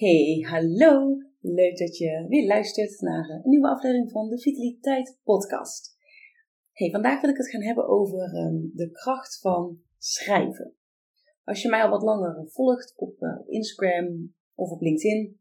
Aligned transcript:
Hey, 0.00 0.46
hallo! 0.48 1.16
Leuk 1.40 1.78
dat 1.78 1.96
je 1.96 2.26
weer 2.28 2.46
luistert 2.46 3.00
naar 3.00 3.28
een 3.28 3.50
nieuwe 3.50 3.68
aflevering 3.68 4.10
van 4.10 4.28
de 4.28 4.40
Vitaliteit 4.40 5.18
Podcast. 5.22 5.96
Hey, 6.72 6.90
vandaag 6.90 7.20
wil 7.20 7.30
ik 7.30 7.36
het 7.36 7.48
gaan 7.48 7.62
hebben 7.62 7.88
over 7.88 8.34
ehm, 8.34 8.56
de 8.72 8.90
kracht 8.90 9.40
van 9.40 9.80
schrijven. 9.98 10.74
Als 11.44 11.62
je 11.62 11.68
mij 11.68 11.82
al 11.82 11.90
wat 11.90 12.02
langer 12.02 12.50
volgt 12.50 12.94
op, 12.96 13.20
uh, 13.20 13.38
Instagram 13.46 14.34
of 14.54 14.70
op 14.70 14.80
LinkedIn, 14.80 15.40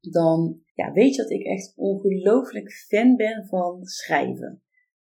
dan 0.00 0.60
ja, 0.74 0.92
weet 0.92 1.14
je 1.14 1.22
dat 1.22 1.30
ik 1.30 1.42
echt 1.42 1.72
ongelooflijk 1.76 2.72
fan 2.72 3.16
ben 3.16 3.46
van 3.46 3.84
schrijven. 3.84 4.62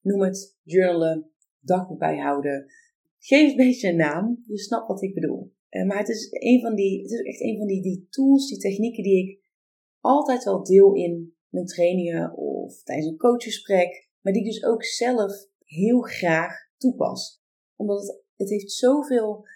Noem 0.02 0.22
het 0.22 0.58
journalen, 0.64 1.32
dagboek 1.60 2.00
bijhouden. 2.00 2.66
Geef 3.18 3.50
een 3.50 3.58
beetje 3.58 3.90
een 3.90 3.96
naam, 3.96 4.44
je 4.48 4.58
snapt 4.58 4.88
wat 4.88 5.02
ik 5.02 5.14
bedoel. 5.14 5.55
Uh, 5.76 5.86
maar 5.86 5.98
het 5.98 6.10
is, 6.10 6.28
een 6.32 6.62
van 6.62 6.76
die, 6.76 7.02
het 7.02 7.12
is 7.12 7.22
echt 7.22 7.42
een 7.42 7.58
van 7.58 7.68
die, 7.68 7.82
die 7.82 8.08
tools, 8.10 8.48
die 8.48 8.58
technieken 8.58 9.04
die 9.04 9.28
ik 9.28 9.40
altijd 10.00 10.44
wel 10.44 10.64
deel 10.64 10.94
in 10.94 11.36
mijn 11.50 11.66
trainingen 11.66 12.38
of 12.38 12.84
tijdens 12.84 13.08
een 13.08 13.18
coachgesprek. 13.18 14.10
Maar 14.22 14.34
die 14.34 14.42
ik 14.42 14.48
dus 14.48 14.64
ook 14.64 14.84
zelf 14.84 15.48
heel 15.66 16.02
graag 16.02 16.54
toepas. 16.78 17.42
Omdat 17.76 18.02
het, 18.02 18.24
het 18.36 18.50
heeft 18.50 18.72
zoveel, 18.72 19.48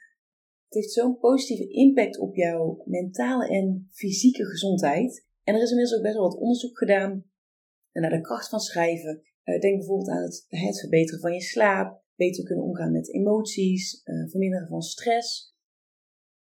het 0.65 0.73
heeft 0.73 0.91
zo'n 0.91 1.17
positieve 1.17 1.67
impact 1.67 2.19
op 2.19 2.35
jouw 2.35 2.81
mentale 2.85 3.47
en 3.47 3.87
fysieke 3.91 4.45
gezondheid. 4.45 5.25
En 5.43 5.55
er 5.55 5.61
is 5.61 5.69
inmiddels 5.69 5.97
ook 5.97 6.03
best 6.03 6.15
wel 6.15 6.29
wat 6.29 6.39
onderzoek 6.39 6.77
gedaan 6.77 7.25
naar 7.93 8.09
de 8.09 8.21
kracht 8.21 8.49
van 8.49 8.59
schrijven. 8.59 9.21
Uh, 9.43 9.59
denk 9.59 9.77
bijvoorbeeld 9.77 10.09
aan 10.09 10.23
het, 10.23 10.45
het, 10.47 10.79
verbeteren 10.79 11.19
van 11.19 11.33
je 11.33 11.41
slaap, 11.41 12.03
beter 12.15 12.43
kunnen 12.43 12.65
omgaan 12.65 12.91
met 12.91 13.13
emoties, 13.13 14.01
uh, 14.05 14.29
verminderen 14.29 14.67
van 14.67 14.81
stress. 14.81 15.57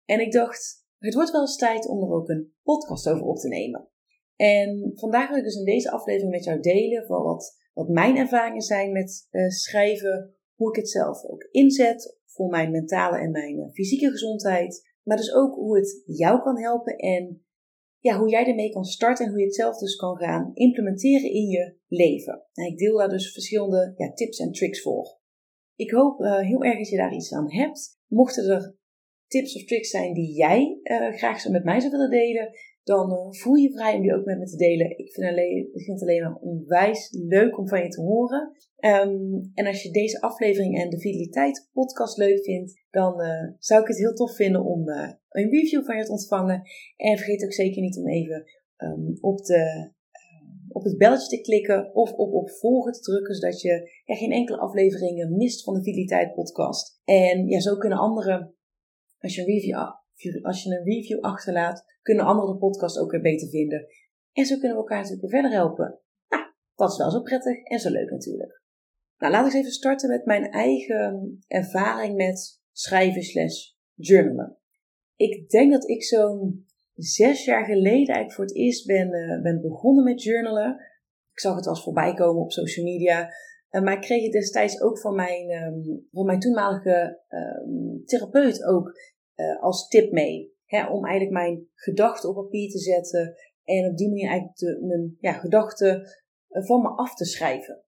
En 0.04 0.20
ik 0.20 0.32
dacht, 0.32 0.86
het 0.98 1.14
wordt 1.14 1.30
wel 1.30 1.40
eens 1.40 1.56
tijd 1.56 1.88
om 1.88 2.02
er 2.02 2.12
ook 2.12 2.28
een 2.28 2.52
podcast 2.62 3.08
over 3.08 3.26
op 3.26 3.36
te 3.36 3.48
nemen. 3.48 3.88
En 4.36 4.92
vandaag 4.94 5.28
wil 5.28 5.38
ik 5.38 5.44
dus 5.44 5.56
in 5.56 5.64
deze 5.64 5.90
aflevering 5.90 6.30
met 6.30 6.44
jou 6.44 6.60
delen 6.60 7.06
van 7.06 7.22
wat, 7.22 7.56
wat 7.72 7.88
mijn 7.88 8.16
ervaringen 8.16 8.62
zijn 8.62 8.92
met 8.92 9.28
uh, 9.30 9.48
schrijven, 9.48 10.34
hoe 10.54 10.68
ik 10.68 10.76
het 10.76 10.90
zelf 10.90 11.24
ook 11.24 11.48
inzet 11.50 12.18
voor 12.26 12.48
mijn 12.48 12.70
mentale 12.70 13.18
en 13.18 13.30
mijn 13.30 13.70
fysieke 13.72 14.10
gezondheid, 14.10 14.92
maar 15.02 15.16
dus 15.16 15.32
ook 15.32 15.54
hoe 15.54 15.76
het 15.76 16.02
jou 16.06 16.42
kan 16.42 16.58
helpen 16.58 16.96
en 16.96 17.44
ja, 17.98 18.18
hoe 18.18 18.28
jij 18.28 18.46
ermee 18.46 18.70
kan 18.70 18.84
starten 18.84 19.24
en 19.24 19.30
hoe 19.30 19.40
je 19.40 19.46
het 19.46 19.54
zelf 19.54 19.78
dus 19.78 19.96
kan 19.96 20.16
gaan 20.16 20.50
implementeren 20.54 21.30
in 21.30 21.48
je 21.48 21.76
leven. 21.86 22.46
En 22.52 22.64
ik 22.64 22.78
deel 22.78 22.96
daar 22.96 23.08
dus 23.08 23.32
verschillende 23.32 23.92
ja, 23.96 24.12
tips 24.12 24.38
en 24.38 24.52
tricks 24.52 24.82
voor. 24.82 25.18
Ik 25.76 25.90
hoop 25.90 26.20
uh, 26.20 26.38
heel 26.38 26.62
erg 26.62 26.76
dat 26.76 26.88
je 26.88 26.96
daar 26.96 27.14
iets 27.14 27.32
aan 27.32 27.52
hebt. 27.52 28.00
Mochten 28.06 28.50
er 28.50 28.76
tips 29.34 29.56
of 29.56 29.64
tricks 29.64 29.90
zijn 29.90 30.14
die 30.14 30.32
jij 30.34 30.78
uh, 30.82 31.16
graag 31.16 31.48
met 31.48 31.64
mij 31.64 31.80
zou 31.80 31.92
willen 31.92 32.10
delen, 32.10 32.50
dan 32.82 33.12
uh, 33.12 33.40
voel 33.40 33.54
je 33.54 33.72
vrij 33.72 33.94
om 33.94 34.02
die 34.02 34.14
ook 34.14 34.24
met 34.24 34.38
me 34.38 34.44
te 34.44 34.56
delen. 34.56 34.98
Ik 34.98 35.12
vind, 35.12 35.26
alleen, 35.26 35.68
ik 35.72 35.82
vind 35.84 36.00
het 36.00 36.08
alleen 36.08 36.22
maar 36.22 36.38
onwijs 36.40 37.08
leuk 37.10 37.58
om 37.58 37.68
van 37.68 37.82
je 37.82 37.88
te 37.88 38.00
horen. 38.00 38.52
Um, 38.80 39.50
en 39.54 39.66
als 39.66 39.82
je 39.82 39.90
deze 39.90 40.20
aflevering 40.20 40.78
en 40.80 40.90
de 40.90 41.00
Vitaliteit 41.00 41.68
podcast 41.72 42.16
leuk 42.16 42.44
vindt, 42.44 42.84
dan 42.90 43.20
uh, 43.20 43.52
zou 43.58 43.80
ik 43.80 43.88
het 43.88 43.98
heel 43.98 44.14
tof 44.14 44.34
vinden 44.34 44.64
om 44.64 44.88
een 45.28 45.50
review 45.50 45.84
van 45.84 45.96
je 45.96 46.04
te 46.04 46.10
ontvangen. 46.10 46.62
En 46.96 47.16
vergeet 47.16 47.44
ook 47.44 47.52
zeker 47.52 47.82
niet 47.82 47.98
om 47.98 48.08
even 48.08 48.44
um, 48.76 49.18
op, 49.20 49.38
de, 49.38 49.92
op 50.68 50.84
het 50.84 50.98
belletje 50.98 51.36
te 51.36 51.42
klikken 51.42 51.94
of 51.94 52.12
op, 52.12 52.32
op 52.32 52.50
volgen 52.50 52.92
te 52.92 53.00
drukken, 53.00 53.34
zodat 53.34 53.60
je 53.60 53.90
geen 54.04 54.32
enkele 54.32 54.58
afleveringen 54.58 55.36
mist 55.36 55.64
van 55.64 55.74
de 55.74 55.82
Vitaliteit 55.82 56.34
podcast. 56.34 57.00
En 57.04 57.46
ja, 57.46 57.60
zo 57.60 57.76
kunnen 57.76 57.98
anderen, 57.98 58.54
als 59.24 59.34
je 59.34 59.40
een 59.40 59.46
review 59.46 59.76
als 60.42 60.62
je 60.62 60.70
een 60.70 60.84
review 60.84 61.20
achterlaat, 61.20 61.84
kunnen 62.02 62.24
anderen 62.24 62.52
de 62.52 62.58
podcast 62.58 62.98
ook 62.98 63.10
weer 63.10 63.20
beter 63.20 63.48
vinden. 63.48 63.86
En 64.32 64.46
zo 64.46 64.58
kunnen 64.58 64.76
we 64.76 64.82
elkaar 64.82 65.02
natuurlijk 65.02 65.22
weer 65.22 65.40
verder 65.40 65.58
helpen. 65.58 65.98
Nou, 66.28 66.42
dat 66.74 66.90
is 66.90 66.96
wel 66.96 67.10
zo 67.10 67.20
prettig 67.20 67.64
en 67.64 67.78
zo 67.78 67.90
leuk 67.90 68.10
natuurlijk. 68.10 68.62
Nou, 69.18 69.32
laat 69.32 69.46
ik 69.46 69.54
even 69.54 69.72
starten 69.72 70.08
met 70.08 70.24
mijn 70.24 70.50
eigen 70.50 71.38
ervaring 71.46 72.16
met 72.16 72.62
schrijven 72.72 73.22
slash 73.22 73.70
journalen. 73.94 74.58
Ik 75.16 75.48
denk 75.48 75.72
dat 75.72 75.88
ik 75.88 76.04
zo'n 76.04 76.66
zes 76.94 77.44
jaar 77.44 77.64
geleden 77.64 78.14
eigenlijk 78.14 78.32
voor 78.32 78.44
het 78.44 78.56
eerst 78.56 78.86
ben, 78.86 79.14
uh, 79.14 79.42
ben 79.42 79.60
begonnen 79.60 80.04
met 80.04 80.22
journalen. 80.22 80.72
Ik 81.32 81.40
zag 81.40 81.56
het 81.56 81.66
als 81.66 81.82
voorbij 81.82 82.14
komen 82.14 82.42
op 82.42 82.52
social 82.52 82.84
media. 82.84 83.28
Uh, 83.70 83.82
maar 83.82 83.94
ik 83.94 84.00
kreeg 84.00 84.22
het 84.22 84.32
destijds 84.32 84.80
ook 84.80 85.00
van 85.00 85.14
mijn, 85.14 85.50
um, 85.50 86.08
van 86.10 86.26
mijn 86.26 86.40
toenmalige 86.40 87.20
um, 87.28 88.02
therapeut 88.04 88.64
ook 88.64 88.92
uh, 89.36 89.62
als 89.62 89.88
tip 89.88 90.12
mee. 90.12 90.52
Hè, 90.64 90.86
om 90.86 91.04
eigenlijk 91.04 91.36
mijn 91.36 91.68
gedachten 91.74 92.28
op 92.28 92.34
papier 92.34 92.70
te 92.70 92.78
zetten 92.78 93.34
en 93.64 93.90
op 93.90 93.96
die 93.96 94.08
manier 94.08 94.28
eigenlijk 94.28 94.58
de, 94.58 94.86
mijn 94.86 95.16
ja, 95.20 95.32
gedachten 95.32 96.00
uh, 96.48 96.64
van 96.66 96.82
me 96.82 96.88
af 96.88 97.14
te 97.14 97.24
schrijven. 97.24 97.84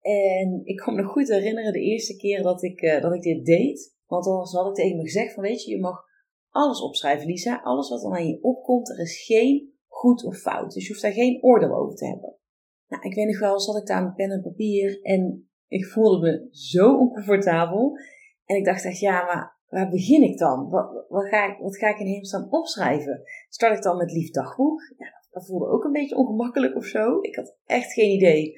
En 0.00 0.60
ik 0.64 0.76
kan 0.76 0.94
me 0.94 1.02
nog 1.02 1.12
goed 1.12 1.28
herinneren 1.28 1.72
de 1.72 1.80
eerste 1.80 2.16
keer 2.16 2.42
dat 2.42 2.62
ik, 2.62 2.82
uh, 2.82 3.00
dat 3.00 3.14
ik 3.14 3.22
dit 3.22 3.44
deed. 3.44 3.94
Want 4.06 4.24
dan 4.24 4.34
had 4.34 4.68
ik 4.68 4.74
tegen 4.74 4.96
me 4.96 5.02
gezegd 5.02 5.34
van 5.34 5.42
weet 5.42 5.64
je, 5.64 5.70
je 5.70 5.80
mag 5.80 6.04
alles 6.48 6.80
opschrijven 6.80 7.26
Lisa. 7.26 7.60
Alles 7.62 7.88
wat 7.88 8.00
dan 8.00 8.14
aan 8.14 8.26
je 8.26 8.42
opkomt, 8.42 8.90
er 8.90 9.00
is 9.00 9.24
geen 9.24 9.72
goed 9.86 10.24
of 10.24 10.36
fout. 10.36 10.72
Dus 10.72 10.82
je 10.82 10.88
hoeft 10.88 11.02
daar 11.02 11.12
geen 11.12 11.42
oordeel 11.42 11.74
over 11.76 11.96
te 11.96 12.06
hebben. 12.06 12.36
Nou, 12.88 13.02
ik 13.02 13.14
weet 13.14 13.26
nog 13.26 13.38
wel, 13.38 13.60
zat 13.60 13.76
ik 13.76 13.86
daar 13.86 14.02
met 14.02 14.14
pen 14.14 14.30
en 14.30 14.42
papier 14.42 15.02
en 15.02 15.50
ik 15.66 15.86
voelde 15.86 16.20
me 16.20 16.48
zo 16.50 16.96
oncomfortabel. 16.98 17.98
En 18.44 18.56
ik 18.56 18.64
dacht 18.64 18.84
echt, 18.84 18.98
ja, 18.98 19.24
maar 19.24 19.59
waar 19.70 19.88
begin 19.88 20.22
ik 20.22 20.38
dan? 20.38 20.68
Wat, 20.68 21.04
wat, 21.08 21.28
ga, 21.28 21.52
ik, 21.52 21.58
wat 21.58 21.76
ga 21.76 21.88
ik 21.88 21.98
in 21.98 22.06
hemelsnaam 22.06 22.46
opschrijven? 22.50 23.22
Start 23.48 23.76
ik 23.76 23.82
dan 23.82 23.96
met 23.96 24.12
lief 24.12 24.30
dagboek? 24.30 24.80
Ja, 24.96 25.06
dat 25.30 25.46
voelde 25.46 25.66
ook 25.66 25.84
een 25.84 25.92
beetje 25.92 26.16
ongemakkelijk 26.16 26.76
of 26.76 26.84
zo. 26.84 27.18
Ik 27.20 27.36
had 27.36 27.56
echt 27.64 27.92
geen 27.92 28.10
idee. 28.10 28.54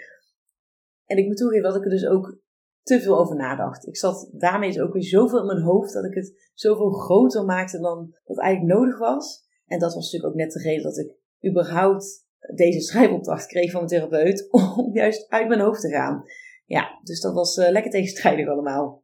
En 1.04 1.16
ik 1.16 1.26
moet 1.26 1.36
toegeven 1.36 1.62
dat 1.62 1.76
ik 1.76 1.84
er 1.84 1.90
dus 1.90 2.06
ook 2.06 2.40
te 2.82 3.00
veel 3.00 3.18
over 3.18 3.36
nadacht. 3.36 3.86
Ik 3.86 3.96
zat 3.96 4.30
daarmee 4.32 4.72
dus 4.72 4.80
ook 4.80 4.92
weer 4.92 5.04
zoveel 5.04 5.40
in 5.40 5.46
mijn 5.46 5.62
hoofd 5.62 5.92
dat 5.92 6.04
ik 6.04 6.14
het 6.14 6.50
zoveel 6.54 6.90
groter 6.90 7.44
maakte 7.44 7.80
dan 7.80 8.16
dat 8.24 8.38
eigenlijk 8.38 8.78
nodig 8.78 8.98
was. 8.98 9.46
En 9.66 9.78
dat 9.78 9.94
was 9.94 10.04
natuurlijk 10.04 10.32
ook 10.32 10.38
net 10.38 10.52
de 10.52 10.62
reden 10.62 10.82
dat 10.82 10.98
ik 10.98 11.16
überhaupt 11.50 12.26
deze 12.54 12.80
schrijfopdracht 12.80 13.46
kreeg 13.46 13.70
van 13.70 13.84
mijn 13.84 13.92
therapeut 13.92 14.48
om 14.76 14.94
juist 14.94 15.30
uit 15.30 15.48
mijn 15.48 15.60
hoofd 15.60 15.80
te 15.80 15.88
gaan. 15.88 16.24
Ja, 16.64 17.00
dus 17.02 17.20
dat 17.20 17.34
was 17.34 17.56
uh, 17.56 17.70
lekker 17.70 17.90
tegenstrijdig 17.90 18.48
allemaal. 18.48 19.01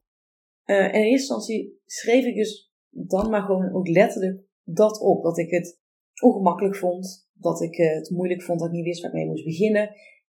Uh, 0.70 0.84
in 0.84 0.92
eerste 0.92 1.10
instantie 1.10 1.80
schreef 1.84 2.24
ik 2.24 2.34
dus 2.34 2.72
dan 2.90 3.30
maar 3.30 3.42
gewoon 3.42 3.74
ook 3.74 3.88
letterlijk 3.88 4.40
dat 4.62 5.00
op. 5.00 5.22
Dat 5.22 5.38
ik 5.38 5.50
het 5.50 5.80
ongemakkelijk 6.22 6.76
vond, 6.76 7.28
dat 7.32 7.60
ik 7.60 7.76
het 7.76 8.10
moeilijk 8.10 8.42
vond, 8.42 8.58
dat 8.58 8.68
ik 8.68 8.74
niet 8.74 8.84
wist 8.84 9.02
waar 9.02 9.10
ik 9.10 9.16
mee 9.16 9.26
moest 9.26 9.44
beginnen. 9.44 9.88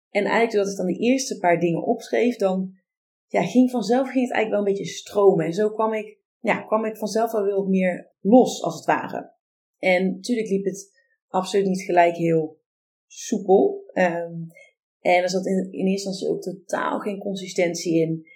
En 0.10 0.24
eigenlijk 0.24 0.52
doordat 0.52 0.72
ik 0.72 0.78
dan 0.78 0.86
de 0.86 1.00
eerste 1.00 1.38
paar 1.38 1.60
dingen 1.60 1.84
opschreef, 1.84 2.36
dan 2.36 2.74
ja, 3.28 3.44
ging 3.44 3.72
vanzelf 3.72 4.10
ging 4.10 4.26
het 4.26 4.34
eigenlijk 4.34 4.50
wel 4.50 4.60
een 4.60 4.78
beetje 4.78 4.98
stromen. 4.98 5.46
En 5.46 5.54
zo 5.54 5.70
kwam 5.70 5.94
ik, 5.94 6.20
ja, 6.40 6.62
kwam 6.62 6.86
ik 6.86 6.98
vanzelf 6.98 7.32
wel 7.32 7.44
weer 7.44 7.56
wat 7.56 7.68
meer 7.68 8.14
los, 8.20 8.64
als 8.64 8.76
het 8.76 8.86
ware. 8.86 9.34
En 9.78 10.12
natuurlijk 10.12 10.50
liep 10.50 10.66
het 10.66 10.92
absoluut 11.28 11.66
niet 11.66 11.82
gelijk 11.82 12.16
heel 12.16 12.60
soepel. 13.08 13.84
Um, 13.94 14.48
en 15.00 15.24
er 15.24 15.30
zat 15.30 15.46
in, 15.46 15.72
in 15.72 15.88
eerste 15.88 16.10
instantie 16.10 16.28
ook 16.28 16.42
totaal 16.42 17.00
geen 17.00 17.20
consistentie 17.20 18.02
in. 18.02 18.28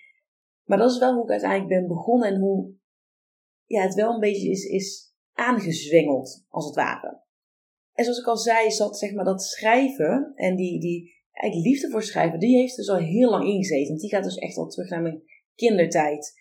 Maar 0.71 0.79
dat 0.79 0.91
is 0.91 0.97
wel 0.97 1.13
hoe 1.13 1.23
ik 1.23 1.29
uiteindelijk 1.29 1.69
ben 1.69 1.87
begonnen 1.87 2.27
en 2.27 2.39
hoe 2.39 2.73
ja, 3.65 3.81
het 3.81 3.93
wel 3.93 4.13
een 4.13 4.19
beetje 4.19 4.49
is, 4.49 4.63
is 4.63 5.13
aangezwengeld, 5.33 6.45
als 6.49 6.65
het 6.65 6.75
ware. 6.75 7.21
En 7.93 8.03
zoals 8.03 8.19
ik 8.19 8.27
al 8.27 8.37
zei, 8.37 8.71
zat 8.71 8.97
zeg 8.97 9.13
maar 9.13 9.25
dat 9.25 9.43
schrijven 9.43 10.31
en 10.35 10.55
die, 10.55 10.79
die 10.79 11.13
eigenlijk 11.31 11.71
liefde 11.71 11.89
voor 11.89 12.03
schrijven, 12.03 12.39
die 12.39 12.57
heeft 12.57 12.75
dus 12.75 12.89
al 12.89 12.97
heel 12.97 13.29
lang 13.29 13.47
ingezeten. 13.47 13.97
Die 13.97 14.09
gaat 14.09 14.23
dus 14.23 14.35
echt 14.35 14.57
al 14.57 14.67
terug 14.67 14.89
naar 14.89 15.01
mijn 15.01 15.23
kindertijd. 15.55 16.33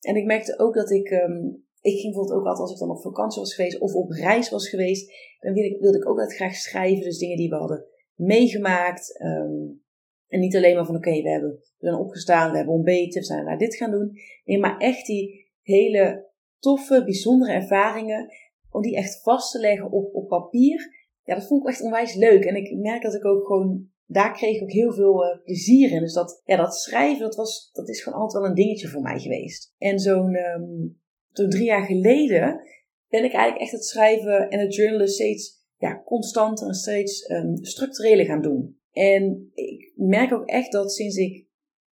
En 0.00 0.16
ik 0.16 0.24
merkte 0.24 0.58
ook 0.58 0.74
dat 0.74 0.90
ik, 0.90 1.10
um, 1.10 1.66
ik 1.80 2.00
ging 2.00 2.12
bijvoorbeeld 2.12 2.38
ook 2.38 2.46
altijd 2.46 2.68
als 2.68 2.72
ik 2.72 2.78
dan 2.78 2.96
op 2.96 3.02
vakantie 3.02 3.40
was 3.40 3.54
geweest 3.54 3.80
of 3.80 3.94
op 3.94 4.10
reis 4.10 4.50
was 4.50 4.68
geweest, 4.68 5.12
dan 5.40 5.52
wilde 5.52 5.74
ik, 5.74 5.80
wilde 5.80 5.98
ik 5.98 6.08
ook 6.08 6.18
altijd 6.18 6.36
graag 6.36 6.54
schrijven. 6.54 7.04
Dus 7.04 7.18
dingen 7.18 7.36
die 7.36 7.48
we 7.48 7.56
hadden 7.56 7.84
meegemaakt. 8.14 9.20
Um, 9.22 9.82
en 10.30 10.40
niet 10.40 10.56
alleen 10.56 10.74
maar 10.74 10.86
van 10.86 10.96
oké, 10.96 11.22
we, 11.22 11.30
hebben, 11.30 11.50
we 11.50 11.86
zijn 11.86 11.94
opgestaan, 11.94 12.50
we 12.50 12.56
hebben 12.56 12.74
ontbeten, 12.74 13.20
we 13.20 13.26
zijn 13.26 13.44
naar 13.44 13.58
dit 13.58 13.76
gaan 13.76 13.90
doen. 13.90 14.12
Nee, 14.44 14.58
maar 14.58 14.78
echt 14.78 15.06
die 15.06 15.50
hele 15.62 16.28
toffe, 16.58 17.04
bijzondere 17.04 17.52
ervaringen, 17.52 18.28
om 18.70 18.82
die 18.82 18.96
echt 18.96 19.22
vast 19.22 19.52
te 19.52 19.58
leggen 19.58 19.92
op, 19.92 20.14
op 20.14 20.28
papier. 20.28 20.98
Ja, 21.24 21.34
dat 21.34 21.46
vond 21.46 21.62
ik 21.62 21.68
echt 21.68 21.82
onwijs 21.82 22.14
leuk. 22.14 22.44
En 22.44 22.56
ik 22.56 22.76
merk 22.76 23.02
dat 23.02 23.14
ik 23.14 23.24
ook 23.24 23.46
gewoon, 23.46 23.88
daar 24.06 24.32
kreeg 24.32 24.56
ik 24.56 24.62
ook 24.62 24.72
heel 24.72 24.92
veel 24.92 25.24
uh, 25.24 25.42
plezier 25.44 25.90
in. 25.90 26.00
Dus 26.00 26.12
dat, 26.12 26.42
ja, 26.44 26.56
dat 26.56 26.74
schrijven, 26.74 27.20
dat, 27.20 27.36
was, 27.36 27.70
dat 27.72 27.88
is 27.88 28.02
gewoon 28.02 28.20
altijd 28.20 28.42
wel 28.42 28.50
een 28.50 28.56
dingetje 28.56 28.88
voor 28.88 29.02
mij 29.02 29.18
geweest. 29.18 29.74
En 29.78 29.98
zo'n 29.98 30.34
um, 30.34 31.00
zo'n 31.32 31.50
drie 31.50 31.64
jaar 31.64 31.84
geleden 31.84 32.60
ben 33.08 33.24
ik 33.24 33.32
eigenlijk 33.32 33.62
echt 33.62 33.72
het 33.72 33.84
schrijven 33.84 34.48
en 34.48 34.60
het 34.60 34.74
journalen 34.74 35.08
steeds 35.08 35.64
ja, 35.76 36.02
constanter 36.04 36.66
en 36.66 36.74
steeds 36.74 37.30
um, 37.30 37.64
structureler 37.64 38.24
gaan 38.24 38.42
doen. 38.42 38.79
En 39.00 39.50
ik 39.54 39.92
merk 39.94 40.32
ook 40.32 40.46
echt 40.46 40.72
dat 40.72 40.92
sinds 40.92 41.16
ik 41.16 41.46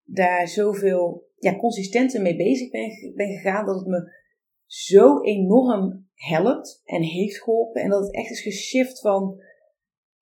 daar 0.04 0.48
zoveel 0.48 1.28
ja, 1.36 1.56
consistenter 1.56 2.22
mee 2.22 2.36
bezig 2.36 2.72
ben, 3.16 3.28
gegaan, 3.28 3.66
dat 3.66 3.76
het 3.76 3.88
me 3.88 4.12
zo 4.66 5.22
enorm 5.22 6.08
helpt 6.14 6.82
en 6.86 7.02
heeft 7.02 7.44
geholpen. 7.44 7.82
En 7.82 7.90
dat 7.90 8.04
het 8.04 8.14
echt 8.14 8.30
is 8.30 8.42
geshift 8.42 9.00
van 9.00 9.42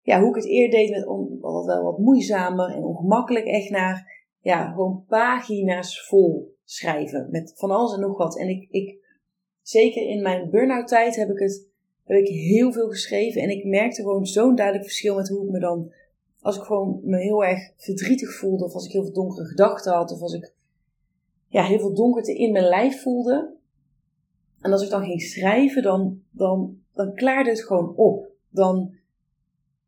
ja, 0.01 0.19
hoe 0.19 0.29
ik 0.29 0.35
het 0.35 0.45
eerder 0.45 0.79
deed 0.79 0.89
met 0.89 1.05
wat, 1.39 1.65
wel 1.65 1.83
wat 1.83 1.97
moeizamer 1.97 2.75
en 2.75 2.83
ongemakkelijk 2.83 3.45
echt 3.45 3.69
naar 3.69 4.25
ja, 4.39 4.71
gewoon 4.71 5.05
pagina's 5.07 6.07
vol 6.07 6.57
schrijven 6.63 7.27
met 7.31 7.53
van 7.55 7.71
alles 7.71 7.93
en 7.93 7.99
nog 7.99 8.17
wat. 8.17 8.39
En 8.39 8.49
ik, 8.49 8.67
ik 8.69 8.97
zeker 9.61 10.07
in 10.07 10.21
mijn 10.21 10.49
burn-out 10.49 10.87
tijd 10.87 11.15
heb 11.15 11.29
ik 11.29 11.39
het 11.39 11.67
heb 12.03 12.17
ik 12.17 12.27
heel 12.27 12.71
veel 12.71 12.87
geschreven 12.87 13.41
en 13.41 13.49
ik 13.49 13.65
merkte 13.65 14.01
gewoon 14.01 14.25
zo'n 14.25 14.55
duidelijk 14.55 14.85
verschil 14.85 15.15
met 15.15 15.27
hoe 15.27 15.45
ik 15.45 15.51
me 15.51 15.59
dan 15.59 15.93
als 16.41 16.57
ik 16.57 16.63
gewoon 16.63 16.99
me 17.03 17.17
heel 17.17 17.43
erg 17.43 17.71
verdrietig 17.77 18.33
voelde, 18.33 18.65
of 18.65 18.73
als 18.73 18.85
ik 18.85 18.91
heel 18.91 19.03
veel 19.03 19.13
donkere 19.13 19.45
gedachten 19.45 19.93
had, 19.93 20.11
of 20.11 20.21
als 20.21 20.33
ik 20.33 20.53
ja, 21.47 21.63
heel 21.63 21.79
veel 21.79 21.93
donkerte 21.93 22.37
in 22.37 22.51
mijn 22.51 22.67
lijf 22.67 23.01
voelde. 23.01 23.57
En 24.61 24.71
als 24.71 24.83
ik 24.83 24.89
dan 24.89 25.03
ging 25.03 25.21
schrijven, 25.21 25.83
dan, 25.83 26.21
dan, 26.31 26.77
dan 26.93 27.13
klaarde 27.13 27.49
het 27.49 27.63
gewoon 27.63 27.95
op. 27.95 28.27
Dan, 28.49 28.93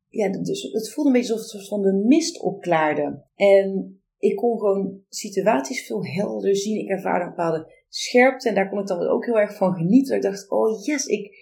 ja, 0.09 0.29
dus 0.29 0.61
het 0.61 0.91
voelde 0.91 1.09
een 1.09 1.15
beetje 1.15 1.33
alsof 1.33 1.59
het 1.59 1.69
van 1.69 1.81
de 1.81 1.93
mist 1.93 2.41
opklaarde. 2.41 3.23
En 3.35 4.01
ik 4.17 4.35
kon 4.35 4.59
gewoon 4.59 4.99
situaties 5.09 5.85
veel 5.85 6.05
helderder 6.05 6.55
zien. 6.55 6.79
Ik 6.79 6.89
ervaarde 6.89 7.23
een 7.23 7.29
bepaalde 7.29 7.71
scherpte 7.89 8.49
en 8.49 8.55
daar 8.55 8.69
kon 8.69 8.79
ik 8.79 8.87
dan 8.87 9.07
ook 9.07 9.25
heel 9.25 9.39
erg 9.39 9.55
van 9.55 9.73
genieten. 9.73 10.15
Ik 10.15 10.21
dacht, 10.21 10.49
oh 10.49 10.85
yes, 10.85 11.05
ik, 11.05 11.35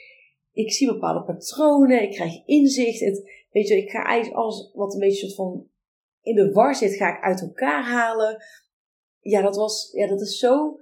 ik 0.52 0.72
zie 0.72 0.88
bepaalde 0.88 1.24
patronen, 1.24 2.04
ik 2.04 2.12
krijg 2.12 2.46
inzicht. 2.46 3.02
Weet 3.50 3.68
je, 3.68 3.78
ik 3.78 3.90
ga 3.90 4.04
eigenlijk 4.04 4.42
alles 4.42 4.72
wat 4.74 4.94
een 4.94 5.00
beetje 5.00 5.34
van 5.34 5.68
in 6.22 6.36
de 6.36 6.52
war 6.52 6.76
zit, 6.76 6.96
ga 6.96 7.18
ik 7.18 7.24
uit 7.24 7.42
elkaar 7.42 7.84
halen. 7.84 8.44
Ja, 9.20 9.42
dat 9.42 9.56
was, 9.56 9.90
ja, 9.92 10.08
dat 10.08 10.22
is 10.22 10.38
zo, 10.38 10.80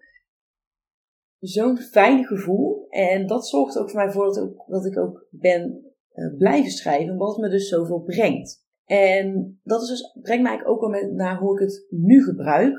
zo'n 1.40 1.78
fijn 1.78 2.26
gevoel. 2.26 2.86
En 2.90 3.28
dat 3.28 3.48
zorgt 3.48 3.78
ook 3.78 3.90
voor 3.90 4.00
mij 4.00 4.12
voor 4.12 4.26
dat, 4.26 4.40
ook, 4.40 4.64
dat 4.68 4.86
ik 4.86 4.98
ook 4.98 5.28
ben 5.30 5.94
uh, 6.14 6.38
blijven 6.38 6.72
schrijven, 6.72 7.18
wat 7.18 7.38
me 7.38 7.50
dus 7.50 7.68
zoveel 7.68 8.02
brengt. 8.02 8.66
En 8.86 9.60
dat 9.64 9.82
is 9.82 9.88
dus, 9.88 10.20
brengt 10.22 10.44
mij 10.44 10.66
ook 10.66 10.80
wel 10.80 10.90
met, 10.90 11.12
naar 11.12 11.38
hoe 11.38 11.54
ik 11.54 11.60
het 11.60 11.86
nu 11.90 12.24
gebruik. 12.24 12.76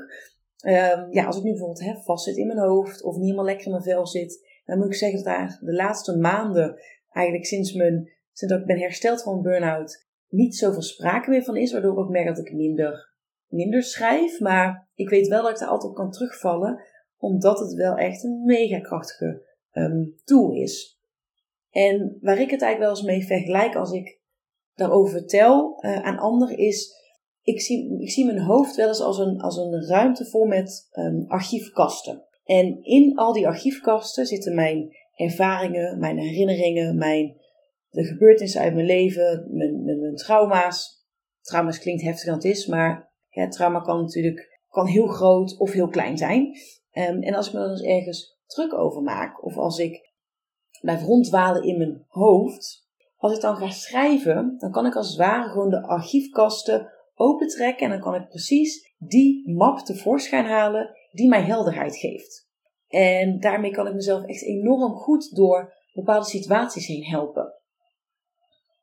Um, 0.65 1.11
ja, 1.11 1.25
als 1.25 1.37
ik 1.37 1.43
nu 1.43 1.49
bijvoorbeeld 1.49 1.83
hè, 1.83 1.95
vast 1.95 2.23
zit 2.23 2.37
in 2.37 2.47
mijn 2.47 2.59
hoofd 2.59 3.03
of 3.03 3.15
niet 3.15 3.23
helemaal 3.23 3.45
lekker 3.45 3.65
in 3.65 3.71
mijn 3.71 3.83
vel 3.83 4.07
zit, 4.07 4.61
dan 4.65 4.77
moet 4.77 4.87
ik 4.87 4.93
zeggen 4.93 5.23
dat 5.23 5.33
daar 5.33 5.59
de 5.61 5.73
laatste 5.73 6.17
maanden, 6.17 6.79
eigenlijk 7.09 7.45
sinds, 7.45 7.73
mijn, 7.73 8.09
sinds 8.39 8.55
ik 8.55 8.65
ben 8.65 8.79
hersteld 8.79 9.23
van 9.23 9.41
burn-out, 9.41 10.07
niet 10.27 10.55
zoveel 10.55 10.81
sprake 10.81 11.29
meer 11.29 11.43
van 11.43 11.57
is. 11.57 11.71
Waardoor 11.71 11.91
ik 11.91 11.99
ook 11.99 12.09
merk 12.09 12.27
dat 12.27 12.37
ik 12.37 12.53
minder, 12.53 13.13
minder 13.47 13.83
schrijf. 13.83 14.39
Maar 14.39 14.89
ik 14.93 15.09
weet 15.09 15.27
wel 15.27 15.41
dat 15.41 15.51
ik 15.51 15.57
daar 15.59 15.69
altijd 15.69 15.91
op 15.91 15.97
kan 15.97 16.11
terugvallen, 16.11 16.81
omdat 17.17 17.59
het 17.59 17.73
wel 17.73 17.95
echt 17.95 18.23
een 18.23 18.43
mega 18.43 18.79
krachtige 18.79 19.45
um, 19.71 20.15
tool 20.23 20.51
is. 20.51 20.99
En 21.69 22.17
waar 22.21 22.39
ik 22.39 22.49
het 22.49 22.61
eigenlijk 22.61 22.79
wel 22.79 22.89
eens 22.89 23.01
mee 23.01 23.25
vergelijk 23.25 23.75
als 23.75 23.91
ik 23.91 24.21
daarover 24.73 25.11
vertel 25.11 25.83
uh, 25.85 26.05
aan 26.05 26.17
anderen 26.17 26.57
is, 26.57 26.97
ik 27.41 27.61
zie, 27.61 28.01
ik 28.01 28.09
zie 28.09 28.25
mijn 28.25 28.39
hoofd 28.39 28.75
wel 28.75 28.87
eens 28.87 29.01
als 29.01 29.17
een, 29.17 29.39
als 29.39 29.57
een 29.57 29.87
ruimte 29.87 30.25
vol 30.25 30.45
met 30.45 30.89
um, 30.91 31.25
archiefkasten. 31.27 32.27
En 32.43 32.83
in 32.83 33.17
al 33.17 33.33
die 33.33 33.47
archiefkasten 33.47 34.25
zitten 34.25 34.55
mijn 34.55 34.97
ervaringen, 35.15 35.99
mijn 35.99 36.17
herinneringen, 36.17 36.97
mijn, 36.97 37.35
de 37.89 38.03
gebeurtenissen 38.03 38.61
uit 38.61 38.73
mijn 38.73 38.85
leven, 38.85 39.47
mijn, 39.51 39.83
mijn, 39.83 40.15
trauma's. 40.15 41.07
Trauma's 41.41 41.79
klinkt 41.79 42.01
heftig 42.01 42.25
dan 42.25 42.33
het 42.33 42.43
is, 42.43 42.65
maar 42.65 43.11
ja, 43.29 43.47
trauma 43.47 43.79
kan 43.79 44.01
natuurlijk 44.01 44.59
kan 44.69 44.85
heel 44.85 45.07
groot 45.07 45.57
of 45.57 45.71
heel 45.71 45.87
klein 45.89 46.17
zijn. 46.17 46.45
Um, 46.91 47.21
en 47.21 47.33
als 47.33 47.47
ik 47.47 47.53
me 47.53 47.59
dan 47.59 47.69
eens 47.69 47.81
ergens 47.81 48.37
druk 48.45 48.73
over 48.73 49.01
maak, 49.01 49.45
of 49.45 49.57
als 49.57 49.79
ik 49.79 50.13
blijf 50.81 51.03
rondwalen 51.03 51.63
in 51.63 51.77
mijn 51.77 52.05
hoofd, 52.07 52.87
als 53.15 53.35
ik 53.35 53.41
dan 53.41 53.55
ga 53.55 53.69
schrijven, 53.69 54.55
dan 54.57 54.71
kan 54.71 54.85
ik 54.85 54.95
als 54.95 55.07
het 55.07 55.17
ware 55.17 55.49
gewoon 55.49 55.69
de 55.69 55.81
archiefkasten 55.81 56.91
opentrekken 57.15 57.85
en 57.85 57.91
dan 57.91 58.01
kan 58.01 58.15
ik 58.15 58.29
precies 58.29 58.95
die 58.97 59.51
map 59.51 59.79
tevoorschijn 59.79 60.45
halen 60.45 60.95
die 61.11 61.27
mij 61.27 61.41
helderheid 61.41 61.95
geeft. 61.95 62.47
En 62.87 63.39
daarmee 63.39 63.71
kan 63.71 63.87
ik 63.87 63.93
mezelf 63.93 64.25
echt 64.25 64.43
enorm 64.43 64.93
goed 64.93 65.35
door 65.35 65.73
bepaalde 65.93 66.25
situaties 66.25 66.87
heen 66.87 67.03
helpen. 67.03 67.58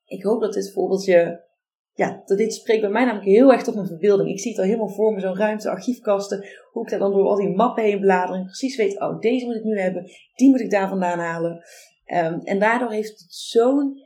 Ik 0.06 0.22
hoop 0.22 0.40
dat 0.40 0.52
dit 0.52 0.72
voorbeeldje, 0.72 1.44
ja, 1.92 2.22
dat 2.24 2.38
dit 2.38 2.54
spreekt 2.54 2.80
bij 2.80 2.90
mij 2.90 3.04
namelijk 3.04 3.26
heel 3.26 3.52
erg 3.52 3.62
tot 3.62 3.74
mijn 3.74 3.86
verbeelding. 3.86 4.28
Ik 4.28 4.40
zie 4.40 4.50
het 4.50 4.60
al 4.60 4.66
helemaal 4.66 4.88
voor 4.88 5.12
me, 5.12 5.20
zo'n 5.20 5.36
ruimte, 5.36 5.70
archiefkasten, 5.70 6.46
hoe 6.72 6.82
ik 6.82 6.90
daar 6.90 6.98
dan 6.98 7.12
door 7.12 7.26
al 7.26 7.36
die 7.36 7.56
mappen 7.56 7.84
heen 7.84 8.00
blader 8.00 8.36
en 8.36 8.44
precies 8.44 8.76
weet, 8.76 9.00
oh, 9.00 9.20
deze 9.20 9.46
moet 9.46 9.56
ik 9.56 9.64
nu 9.64 9.78
hebben, 9.80 10.10
die 10.34 10.50
moet 10.50 10.60
ik 10.60 10.70
daar 10.70 10.88
vandaan 10.88 11.18
halen. 11.18 11.64
Um, 12.06 12.40
en 12.40 12.58
daardoor 12.58 12.90
heeft 12.90 13.18
het 13.18 13.26
zo'n 13.28 14.02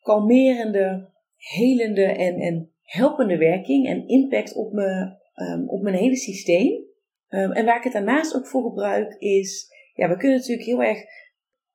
kalmerende, 0.00 1.10
helende 1.36 2.04
en, 2.04 2.34
en 2.34 2.72
helpende 2.82 3.36
werking 3.36 3.86
en 3.86 4.08
impact 4.08 4.54
op, 4.54 4.72
me, 4.72 5.16
um, 5.34 5.68
op 5.68 5.82
mijn 5.82 5.94
hele 5.94 6.16
systeem. 6.16 6.72
Um, 7.28 7.52
en 7.52 7.64
waar 7.64 7.76
ik 7.76 7.84
het 7.84 7.92
daarnaast 7.92 8.36
ook 8.36 8.46
voor 8.46 8.62
gebruik 8.62 9.14
is, 9.18 9.66
ja, 9.94 10.08
we 10.08 10.16
kunnen 10.16 10.38
natuurlijk 10.38 10.66
heel 10.66 10.82
erg 10.82 10.98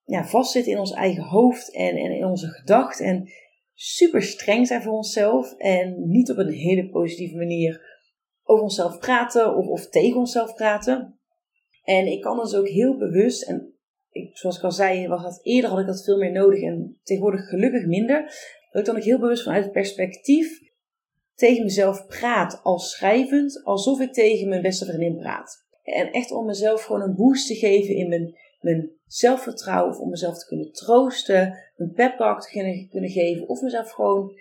ja, 0.08 0.26
vastzitten 0.26 0.72
in 0.72 0.80
ons 0.80 0.92
eigen 0.92 1.24
hoofd 1.24 1.76
en, 1.76 1.96
en 1.96 2.12
in 2.12 2.26
onze 2.26 2.48
gedachten. 2.48 3.06
En 3.06 3.30
super 3.74 4.22
streng 4.22 4.68
zijn 4.68 4.82
voor 4.82 4.94
onszelf 4.94 5.54
en 5.54 6.10
niet 6.10 6.32
op 6.32 6.38
een 6.38 6.52
hele 6.52 6.90
positieve 6.90 7.36
manier 7.36 7.82
over 8.44 8.64
onszelf 8.64 9.00
praten 9.00 9.56
of, 9.56 9.68
of 9.68 9.90
tegen 9.90 10.20
onszelf 10.20 10.54
praten. 10.54 11.20
En 11.84 12.08
ik 12.08 12.22
kan 12.22 12.38
dus 12.38 12.56
ook 12.56 12.68
heel 12.68 12.98
bewust, 12.98 13.44
en 13.44 13.74
zoals 14.34 14.58
ik 14.58 14.64
al 14.64 14.72
zei, 14.72 15.08
was 15.08 15.24
dat, 15.24 15.40
eerder 15.44 15.70
had 15.70 15.80
ik 15.80 15.86
dat 15.86 16.04
veel 16.04 16.18
meer 16.18 16.32
nodig 16.32 16.62
en 16.62 17.00
tegenwoordig 17.04 17.48
gelukkig 17.48 17.86
minder. 17.86 18.24
Dat 18.72 18.82
ik 18.82 18.86
dan 18.86 18.96
ook 18.96 19.04
heel 19.04 19.20
bewust 19.20 19.44
vanuit 19.44 19.64
het 19.64 19.74
perspectief 19.74 20.60
tegen 21.36 21.64
mezelf 21.64 22.06
praat 22.06 22.60
als 22.64 22.90
schrijvend, 22.90 23.64
alsof 23.64 24.00
ik 24.00 24.14
tegen 24.14 24.50
mijn 24.50 24.62
beste 24.62 24.86
vriendin 24.86 25.18
praat. 25.18 25.66
En 25.84 26.12
echt 26.12 26.32
om 26.32 26.46
mezelf 26.46 26.84
gewoon 26.84 27.02
een 27.02 27.16
boost 27.16 27.48
te 27.48 27.56
geven 27.56 27.96
in 27.96 28.10
mijn, 28.10 28.36
mijn 28.68 28.92
zelfvertrouwen, 29.06 29.94
of 29.94 30.00
om 30.00 30.10
mezelf 30.10 30.38
te 30.38 30.46
kunnen 30.46 30.72
troosten, 30.72 31.58
een 31.76 31.92
pep 31.92 32.18
talk 32.18 32.42
te 32.42 32.50
kunnen, 32.90 33.10
geven, 33.10 33.48
of 33.48 33.62
mezelf 33.62 33.92
gewoon 33.92 34.40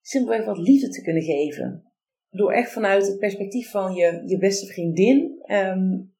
simpelweg 0.00 0.44
wat 0.44 0.58
liefde 0.58 0.88
te 0.88 1.02
kunnen 1.02 1.22
geven. 1.22 1.92
Door 2.30 2.52
echt 2.52 2.72
vanuit 2.72 3.06
het 3.06 3.18
perspectief 3.18 3.70
van 3.70 3.94
je, 3.94 4.22
je 4.26 4.38
beste 4.38 4.66
vriendin 4.66 5.44
um, 5.46 6.14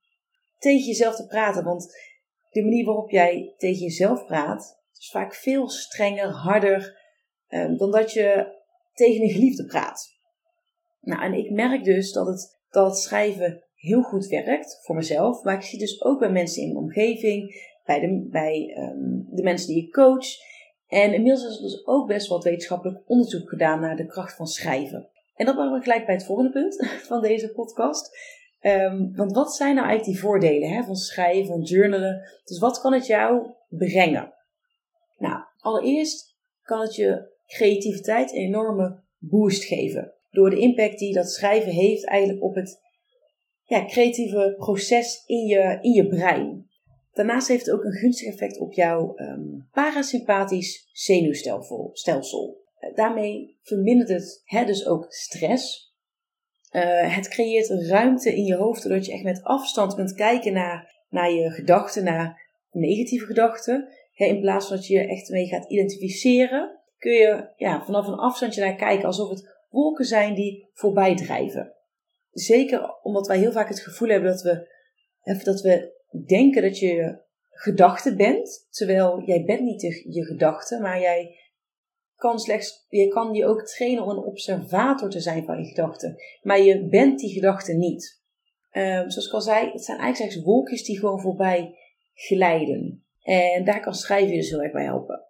tegen 0.58 0.86
jezelf 0.86 1.16
te 1.16 1.26
praten. 1.26 1.64
Want 1.64 1.86
de 2.50 2.62
manier 2.62 2.84
waarop 2.84 3.10
jij 3.10 3.54
tegen 3.56 3.82
jezelf 3.82 4.26
praat, 4.26 4.80
is 4.98 5.10
vaak 5.10 5.34
veel 5.34 5.68
strenger, 5.68 6.30
harder 6.30 6.98
um, 7.48 7.76
dan 7.76 7.90
dat 7.90 8.12
je 8.12 8.56
tegen 8.92 9.22
een 9.22 9.30
geliefde 9.30 9.64
praat. 9.64 10.16
Nou, 11.00 11.22
en 11.22 11.32
ik 11.32 11.50
merk 11.50 11.84
dus 11.84 12.12
dat 12.12 12.26
het, 12.26 12.60
dat 12.68 12.86
het 12.86 12.96
schrijven 12.96 13.67
heel 13.78 14.02
goed 14.02 14.26
werkt 14.26 14.80
voor 14.82 14.96
mezelf. 14.96 15.42
Maar 15.42 15.54
ik 15.54 15.62
zie 15.62 15.78
dus 15.78 16.02
ook 16.02 16.18
bij 16.18 16.30
mensen 16.30 16.62
in 16.62 16.72
mijn 16.72 16.84
omgeving, 16.84 17.66
bij 17.84 18.00
de, 18.00 18.28
bij, 18.30 18.76
um, 18.78 19.26
de 19.30 19.42
mensen 19.42 19.68
die 19.68 19.86
ik 19.86 19.92
coach. 19.92 20.26
En 20.86 21.14
inmiddels 21.14 21.44
is 21.44 21.56
er 21.56 21.62
dus 21.62 21.86
ook 21.86 22.06
best 22.06 22.28
wat 22.28 22.44
wetenschappelijk 22.44 23.02
onderzoek 23.06 23.48
gedaan 23.48 23.80
naar 23.80 23.96
de 23.96 24.06
kracht 24.06 24.36
van 24.36 24.46
schrijven. 24.46 25.08
En 25.34 25.46
dat 25.46 25.54
brengt 25.54 25.72
me 25.72 25.80
gelijk 25.82 26.06
bij 26.06 26.14
het 26.14 26.24
volgende 26.24 26.50
punt 26.50 26.86
van 27.08 27.22
deze 27.22 27.52
podcast. 27.52 28.16
Um, 28.60 29.16
want 29.16 29.32
wat 29.32 29.54
zijn 29.54 29.74
nou 29.74 29.86
eigenlijk 29.86 30.18
die 30.18 30.28
voordelen 30.28 30.68
hè, 30.68 30.82
van 30.82 30.96
schrijven, 30.96 31.46
van 31.46 31.62
journalen? 31.62 32.22
Dus 32.44 32.58
wat 32.58 32.80
kan 32.80 32.92
het 32.92 33.06
jou 33.06 33.50
brengen? 33.68 34.34
Nou, 35.18 35.42
allereerst 35.58 36.36
kan 36.62 36.80
het 36.80 36.94
je 36.94 37.36
creativiteit 37.46 38.32
een 38.32 38.38
enorme 38.38 39.00
boost 39.18 39.64
geven 39.64 40.12
door 40.30 40.50
de 40.50 40.58
impact 40.58 40.98
die 40.98 41.14
dat 41.14 41.30
schrijven 41.30 41.72
heeft 41.72 42.06
eigenlijk 42.06 42.42
op 42.42 42.54
het 42.54 42.80
ja, 43.68 43.84
creatieve 43.84 44.54
proces 44.56 45.22
in 45.26 45.46
je, 45.46 45.78
in 45.80 45.92
je 45.92 46.08
brein. 46.08 46.66
Daarnaast 47.12 47.48
heeft 47.48 47.66
het 47.66 47.74
ook 47.74 47.84
een 47.84 47.92
gunstig 47.92 48.28
effect 48.28 48.58
op 48.58 48.72
jouw 48.72 49.12
um, 49.16 49.68
parasympathisch 49.72 50.88
zenuwstelsel. 50.92 52.62
Uh, 52.80 52.94
daarmee 52.94 53.58
vermindert 53.62 54.08
het 54.08 54.42
hè, 54.44 54.64
dus 54.64 54.86
ook 54.86 55.06
stress. 55.08 55.94
Uh, 56.72 57.14
het 57.16 57.28
creëert 57.28 57.68
ruimte 57.68 58.34
in 58.36 58.44
je 58.44 58.54
hoofd, 58.54 58.82
zodat 58.82 59.06
je 59.06 59.12
echt 59.12 59.22
met 59.22 59.42
afstand 59.42 59.94
kunt 59.94 60.14
kijken 60.14 60.52
naar, 60.52 61.04
naar 61.08 61.32
je 61.32 61.50
gedachten, 61.50 62.04
naar 62.04 62.50
negatieve 62.70 63.26
gedachten. 63.26 63.88
in 64.14 64.40
plaats 64.40 64.66
van 64.66 64.76
dat 64.76 64.86
je 64.86 64.94
je 64.94 65.06
echt 65.06 65.28
mee 65.28 65.46
gaat 65.46 65.70
identificeren, 65.70 66.78
kun 66.98 67.12
je 67.12 67.48
ja, 67.56 67.84
vanaf 67.84 68.06
een 68.06 68.18
afstandje 68.18 68.60
naar 68.60 68.76
kijken 68.76 69.06
alsof 69.06 69.28
het 69.30 69.56
wolken 69.70 70.04
zijn 70.04 70.34
die 70.34 70.68
voorbij 70.72 71.16
drijven. 71.16 71.72
Zeker 72.38 72.98
omdat 73.02 73.26
wij 73.26 73.38
heel 73.38 73.52
vaak 73.52 73.68
het 73.68 73.80
gevoel 73.80 74.08
hebben 74.08 74.30
dat 74.30 74.42
we, 74.42 74.68
dat 75.44 75.60
we 75.60 75.96
denken 76.26 76.62
dat 76.62 76.78
je 76.78 77.22
gedachte 77.50 78.16
bent, 78.16 78.66
terwijl 78.70 79.22
jij 79.24 79.44
bent 79.44 79.60
niet 79.60 79.80
je 80.08 80.24
gedachte, 80.24 80.80
maar 80.80 81.00
jij 81.00 81.36
kan 82.16 82.38
slechts, 82.38 82.86
je 82.88 83.08
kan 83.08 83.34
je 83.34 83.46
ook 83.46 83.66
trainen 83.66 84.02
om 84.02 84.10
een 84.10 84.24
observator 84.24 85.10
te 85.10 85.20
zijn 85.20 85.44
van 85.44 85.58
je 85.58 85.64
gedachten. 85.64 86.16
Maar 86.42 86.60
je 86.60 86.88
bent 86.88 87.18
die 87.18 87.32
gedachte 87.32 87.72
niet. 87.72 88.22
Um, 88.72 89.10
zoals 89.10 89.26
ik 89.26 89.32
al 89.32 89.40
zei, 89.40 89.70
het 89.70 89.84
zijn 89.84 89.98
eigenlijk 89.98 90.32
slechts 90.32 90.50
wolkjes 90.50 90.84
die 90.84 90.98
gewoon 90.98 91.20
voorbij 91.20 91.78
glijden. 92.14 93.04
En 93.22 93.64
daar 93.64 93.80
kan 93.80 93.94
schrijven 93.94 94.30
je 94.30 94.40
dus 94.40 94.50
heel 94.50 94.62
erg 94.62 94.72
bij 94.72 94.84
helpen. 94.84 95.22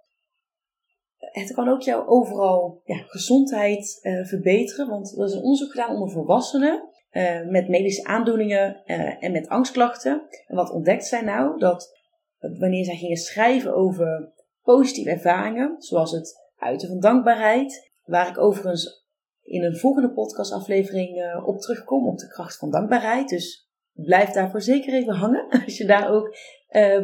Het 1.16 1.52
kan 1.52 1.68
ook 1.68 1.82
jouw 1.82 2.06
overal 2.06 2.80
ja, 2.84 2.96
gezondheid 2.96 3.98
uh, 4.02 4.26
verbeteren, 4.26 4.88
want 4.88 5.18
er 5.18 5.24
is 5.24 5.32
een 5.32 5.42
onderzoek 5.42 5.70
gedaan 5.70 5.92
onder 5.92 6.10
volwassenen 6.10 6.87
uh, 7.12 7.46
met 7.46 7.68
medische 7.68 8.04
aandoeningen 8.04 8.82
uh, 8.86 9.22
en 9.24 9.32
met 9.32 9.48
angstklachten. 9.48 10.22
En 10.46 10.56
wat 10.56 10.70
ontdekt 10.70 11.06
zij 11.06 11.20
nou? 11.20 11.58
Dat 11.58 11.96
wanneer 12.38 12.84
zij 12.84 12.96
gingen 12.96 13.16
schrijven 13.16 13.74
over 13.74 14.32
positieve 14.62 15.10
ervaringen, 15.10 15.74
zoals 15.78 16.12
het 16.12 16.50
uiten 16.56 16.88
van 16.88 17.00
dankbaarheid, 17.00 17.92
waar 18.04 18.28
ik 18.28 18.38
overigens 18.38 19.06
in 19.42 19.62
een 19.62 19.76
volgende 19.76 20.12
podcastaflevering 20.12 21.16
uh, 21.16 21.46
op 21.46 21.60
terugkom, 21.60 22.08
op 22.08 22.18
de 22.18 22.28
kracht 22.28 22.58
van 22.58 22.70
dankbaarheid. 22.70 23.28
Dus 23.28 23.68
blijf 23.92 24.30
daarvoor 24.30 24.62
zeker 24.62 24.92
even 24.94 25.14
hangen, 25.14 25.48
als 25.64 25.76
je 25.76 25.86
daar 25.86 26.10
ook 26.10 26.36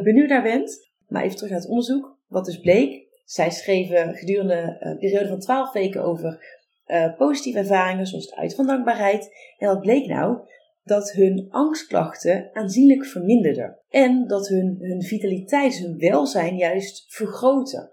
benieuwd 0.03 0.29
naar 0.29 0.43
bent. 0.43 0.93
Maar 1.07 1.23
even 1.23 1.35
terug 1.35 1.51
naar 1.51 1.59
het 1.59 1.69
onderzoek. 1.69 2.17
Wat 2.27 2.45
dus 2.45 2.59
bleek, 2.59 3.05
zij 3.25 3.51
schreven 3.51 4.13
gedurende 4.13 4.77
een 4.79 4.97
periode 4.97 5.27
van 5.27 5.39
12 5.39 5.73
weken 5.73 6.03
over 6.03 6.63
uh, 6.87 7.15
positieve 7.17 7.59
ervaringen, 7.59 8.07
zoals 8.07 8.25
het 8.25 8.35
uiten 8.35 8.57
van 8.57 8.67
dankbaarheid. 8.67 9.35
En 9.57 9.67
wat 9.67 9.79
bleek 9.79 10.07
nou? 10.07 10.37
Dat 10.83 11.11
hun 11.11 11.47
angstklachten 11.49 12.49
aanzienlijk 12.53 13.05
verminderden. 13.05 13.79
En 13.89 14.27
dat 14.27 14.47
hun, 14.47 14.77
hun 14.79 15.01
vitaliteit, 15.01 15.75
hun 15.75 15.97
welzijn 15.97 16.55
juist 16.55 17.05
vergroten. 17.07 17.91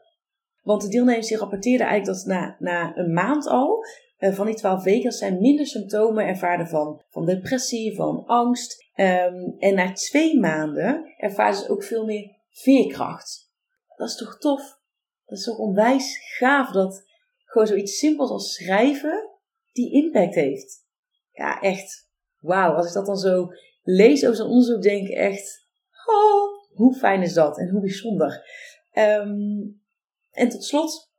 Want 0.62 0.82
de 0.82 0.88
deelnemers 0.88 1.28
die 1.28 1.36
rapporteerden 1.36 1.86
eigenlijk 1.86 2.18
dat 2.18 2.26
na, 2.26 2.56
na 2.58 2.96
een 2.96 3.12
maand 3.12 3.46
al, 3.46 3.84
uh, 4.18 4.32
van 4.32 4.46
die 4.46 4.54
twaalf 4.54 4.82
weken, 4.82 5.12
zijn 5.12 5.40
minder 5.40 5.66
symptomen 5.66 6.26
ervaren 6.26 6.68
van, 6.68 7.02
van 7.08 7.24
depressie, 7.26 7.94
van 7.94 8.24
angst. 8.26 8.90
Um, 8.96 9.56
en 9.58 9.74
na 9.74 9.92
twee 9.92 10.38
maanden 10.38 11.12
ervaren 11.16 11.54
ze 11.54 11.68
ook 11.68 11.84
veel 11.84 12.04
meer 12.04 12.30
veerkracht. 12.50 13.50
Dat 13.96 14.08
is 14.08 14.16
toch 14.16 14.38
tof? 14.38 14.80
Dat 15.26 15.38
is 15.38 15.44
toch 15.44 15.58
onwijs 15.58 16.18
gaaf 16.38 16.70
dat 16.70 17.04
gewoon 17.52 17.66
zoiets 17.66 17.98
simpels 17.98 18.30
als 18.30 18.54
schrijven 18.54 19.30
die 19.72 19.92
impact 19.92 20.34
heeft. 20.34 20.86
Ja, 21.32 21.60
echt. 21.60 22.10
Wauw, 22.38 22.74
als 22.74 22.86
ik 22.86 22.92
dat 22.92 23.06
dan 23.06 23.16
zo 23.16 23.48
lees 23.82 24.24
over 24.24 24.36
zo'n 24.36 24.48
onderzoek, 24.48 24.82
denk 24.82 25.08
ik 25.08 25.14
echt, 25.14 25.66
oh, 26.06 26.76
hoe 26.76 26.94
fijn 26.94 27.22
is 27.22 27.32
dat 27.32 27.58
en 27.58 27.68
hoe 27.70 27.80
bijzonder. 27.80 28.44
Um, 28.94 29.80
en 30.30 30.48
tot 30.48 30.64
slot, 30.64 31.12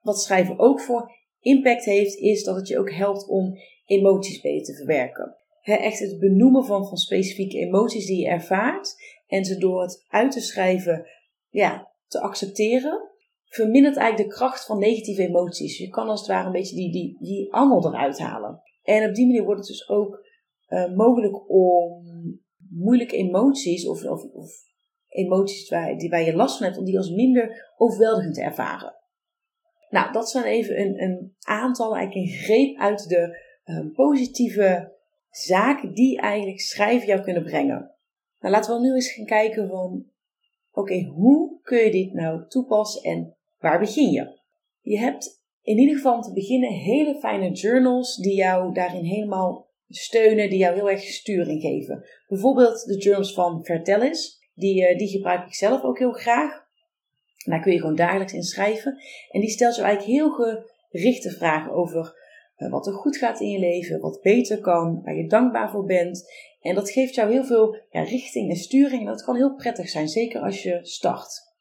wat 0.00 0.22
schrijven 0.22 0.58
ook 0.58 0.80
voor 0.80 1.12
impact 1.40 1.84
heeft, 1.84 2.14
is 2.14 2.44
dat 2.44 2.56
het 2.56 2.68
je 2.68 2.78
ook 2.78 2.92
helpt 2.92 3.28
om 3.28 3.58
emoties 3.84 4.40
beter 4.40 4.64
te 4.64 4.74
verwerken. 4.74 5.36
echt 5.62 5.98
het 5.98 6.18
benoemen 6.18 6.64
van, 6.64 6.88
van 6.88 6.96
specifieke 6.96 7.58
emoties 7.58 8.06
die 8.06 8.20
je 8.20 8.28
ervaart 8.28 8.94
en 9.26 9.44
ze 9.44 9.58
door 9.58 9.82
het 9.82 10.04
uit 10.08 10.32
te 10.32 10.40
schrijven 10.40 11.06
ja, 11.48 11.92
te 12.06 12.20
accepteren, 12.20 13.13
vermindert 13.54 13.96
eigenlijk 13.96 14.30
de 14.30 14.36
kracht 14.36 14.66
van 14.66 14.78
negatieve 14.78 15.22
emoties. 15.22 15.78
Je 15.78 15.88
kan 15.88 16.08
als 16.08 16.20
het 16.20 16.28
ware 16.28 16.46
een 16.46 16.52
beetje 16.52 16.76
die, 16.76 16.92
die, 16.92 17.16
die 17.20 17.52
angel 17.52 17.86
eruit 17.86 18.18
halen. 18.18 18.62
En 18.82 19.08
op 19.08 19.14
die 19.14 19.26
manier 19.26 19.44
wordt 19.44 19.60
het 19.60 19.68
dus 19.68 19.88
ook 19.88 20.26
uh, 20.68 20.94
mogelijk 20.94 21.50
om 21.50 22.02
moeilijke 22.70 23.16
emoties 23.16 23.86
of, 23.86 24.04
of, 24.04 24.22
of 24.22 24.50
emoties 25.08 25.68
waar, 25.68 25.96
die, 25.96 26.10
waar 26.10 26.22
je 26.22 26.36
last 26.36 26.56
van 26.56 26.66
hebt, 26.66 26.78
om 26.78 26.84
die 26.84 26.96
als 26.96 27.10
minder 27.10 27.72
overweldigend 27.76 28.34
te 28.34 28.42
ervaren. 28.42 28.94
Nou, 29.90 30.12
dat 30.12 30.30
zijn 30.30 30.44
even 30.44 30.80
een, 30.80 31.02
een 31.02 31.36
aantal, 31.40 31.96
eigenlijk 31.96 32.26
een 32.26 32.36
greep 32.36 32.78
uit 32.78 33.08
de 33.08 33.38
uh, 33.64 33.94
positieve 33.94 34.92
zaken 35.30 35.94
die 35.94 36.20
eigenlijk 36.20 36.60
schrijven 36.60 37.06
jou 37.06 37.20
kunnen 37.22 37.42
brengen. 37.42 37.94
Nou, 38.38 38.54
laten 38.54 38.74
we 38.74 38.80
nu 38.80 38.94
eens 38.94 39.12
gaan 39.12 39.24
kijken 39.24 39.68
van, 39.68 40.04
oké, 40.72 41.02
hoe 41.02 41.60
kun 41.62 41.78
je 41.78 41.90
dit 41.90 42.12
nou 42.12 42.48
toepassen 42.48 43.02
en 43.02 43.36
waar 43.64 43.78
begin 43.78 44.10
je? 44.10 44.38
Je 44.80 44.98
hebt 44.98 45.42
in 45.62 45.78
ieder 45.78 45.96
geval 45.96 46.14
om 46.14 46.22
te 46.22 46.32
beginnen 46.32 46.70
hele 46.70 47.14
fijne 47.14 47.50
journals 47.50 48.16
die 48.16 48.34
jou 48.34 48.74
daarin 48.74 49.04
helemaal 49.04 49.70
steunen, 49.88 50.50
die 50.50 50.58
jou 50.58 50.74
heel 50.74 50.90
erg 50.90 51.02
sturing 51.02 51.60
geven. 51.60 52.04
Bijvoorbeeld 52.28 52.84
de 52.84 52.96
journals 52.96 53.34
van 53.34 53.64
Vertellis. 53.64 54.42
Die, 54.54 54.90
uh, 54.90 54.98
die 54.98 55.08
gebruik 55.08 55.46
ik 55.46 55.54
zelf 55.54 55.82
ook 55.82 55.98
heel 55.98 56.12
graag. 56.12 56.62
Daar 57.44 57.60
kun 57.60 57.72
je 57.72 57.78
gewoon 57.78 57.96
dagelijks 57.96 58.32
in 58.32 58.42
schrijven. 58.42 58.98
En 59.30 59.40
die 59.40 59.50
stelt 59.50 59.76
je 59.76 59.82
eigenlijk 59.82 60.18
heel 60.18 60.58
gerichte 60.90 61.30
vragen 61.30 61.72
over 61.72 62.14
uh, 62.56 62.70
wat 62.70 62.86
er 62.86 62.92
goed 62.92 63.16
gaat 63.16 63.40
in 63.40 63.48
je 63.48 63.58
leven, 63.58 64.00
wat 64.00 64.20
beter 64.22 64.60
kan, 64.60 65.02
waar 65.02 65.16
je 65.16 65.28
dankbaar 65.28 65.70
voor 65.70 65.84
bent. 65.84 66.24
En 66.60 66.74
dat 66.74 66.90
geeft 66.90 67.14
jou 67.14 67.32
heel 67.32 67.44
veel 67.44 67.76
ja, 67.90 68.02
richting 68.02 68.50
en 68.50 68.56
sturing. 68.56 69.00
En 69.00 69.06
dat 69.06 69.24
kan 69.24 69.36
heel 69.36 69.54
prettig 69.54 69.88
zijn, 69.88 70.08
zeker 70.08 70.40
als 70.40 70.62
je 70.62 70.78
start. 70.82 71.53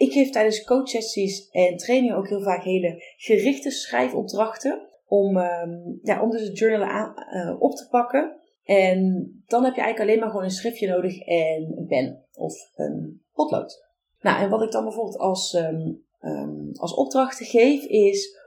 Ik 0.00 0.12
geef 0.12 0.30
tijdens 0.30 0.64
coachsessies 0.64 1.48
en 1.50 1.76
trainingen 1.76 2.16
ook 2.16 2.28
heel 2.28 2.42
vaak 2.42 2.64
hele 2.64 3.02
gerichte 3.16 3.70
schrijfopdrachten. 3.70 4.88
Om, 5.06 5.36
um, 5.36 5.98
ja, 6.02 6.22
om 6.22 6.30
dus 6.30 6.42
het 6.42 6.58
journal 6.58 6.88
aan, 6.88 7.14
uh, 7.32 7.62
op 7.62 7.74
te 7.74 7.88
pakken. 7.90 8.40
En 8.64 9.00
dan 9.46 9.64
heb 9.64 9.74
je 9.74 9.80
eigenlijk 9.80 10.00
alleen 10.00 10.18
maar 10.20 10.28
gewoon 10.28 10.44
een 10.44 10.50
schriftje 10.50 10.88
nodig 10.88 11.18
en 11.18 11.74
een 11.76 11.86
pen 11.86 12.24
of 12.32 12.54
een 12.74 13.22
potlood. 13.32 13.86
Nou, 14.20 14.42
en 14.42 14.50
wat 14.50 14.62
ik 14.62 14.70
dan 14.70 14.84
bijvoorbeeld 14.84 15.18
als, 15.18 15.52
um, 15.52 16.72
als 16.72 16.94
opdracht 16.94 17.38
geef, 17.38 17.84
is 17.84 18.38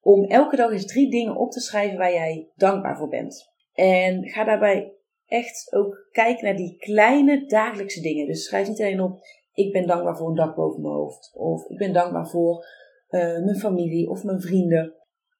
om 0.00 0.24
elke 0.24 0.56
dag 0.56 0.70
eens 0.70 0.86
drie 0.86 1.10
dingen 1.10 1.36
op 1.36 1.50
te 1.50 1.60
schrijven 1.60 1.98
waar 1.98 2.12
jij 2.12 2.50
dankbaar 2.54 2.96
voor 2.96 3.08
bent. 3.08 3.50
En 3.72 4.28
ga 4.28 4.44
daarbij 4.44 4.92
echt 5.26 5.72
ook 5.72 6.08
kijken 6.12 6.44
naar 6.44 6.56
die 6.56 6.76
kleine 6.76 7.46
dagelijkse 7.46 8.00
dingen. 8.00 8.26
Dus 8.26 8.44
schrijf 8.44 8.68
niet 8.68 8.80
alleen 8.80 9.00
op, 9.00 9.20
ik 9.66 9.72
ben 9.72 9.86
dankbaar 9.86 10.16
voor 10.16 10.28
een 10.28 10.34
dak 10.34 10.54
boven 10.56 10.82
mijn 10.82 10.94
hoofd. 10.94 11.32
Of 11.34 11.68
ik 11.68 11.78
ben 11.78 11.92
dankbaar 11.92 12.28
voor 12.28 12.66
uh, 13.10 13.20
mijn 13.20 13.56
familie 13.56 14.10
of 14.10 14.24
mijn 14.24 14.40
vrienden. 14.40 14.94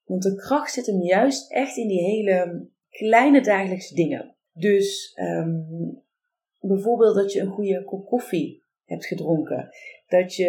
Want 0.05 0.23
de 0.23 0.35
kracht 0.35 0.73
zit 0.73 0.87
hem 0.87 1.03
juist 1.03 1.53
echt 1.53 1.77
in 1.77 1.89
die 1.89 2.03
hele 2.03 2.69
kleine 2.91 3.41
dagelijkse 3.41 3.95
dingen. 3.95 4.37
Dus 4.53 5.19
um, 5.21 6.03
bijvoorbeeld 6.61 7.15
dat 7.15 7.33
je 7.33 7.41
een 7.41 7.53
goede 7.53 7.85
kop 7.85 8.07
koffie 8.07 8.65
hebt 8.85 9.07
gedronken. 9.07 9.69
Dat 10.09 10.35
je 10.35 10.47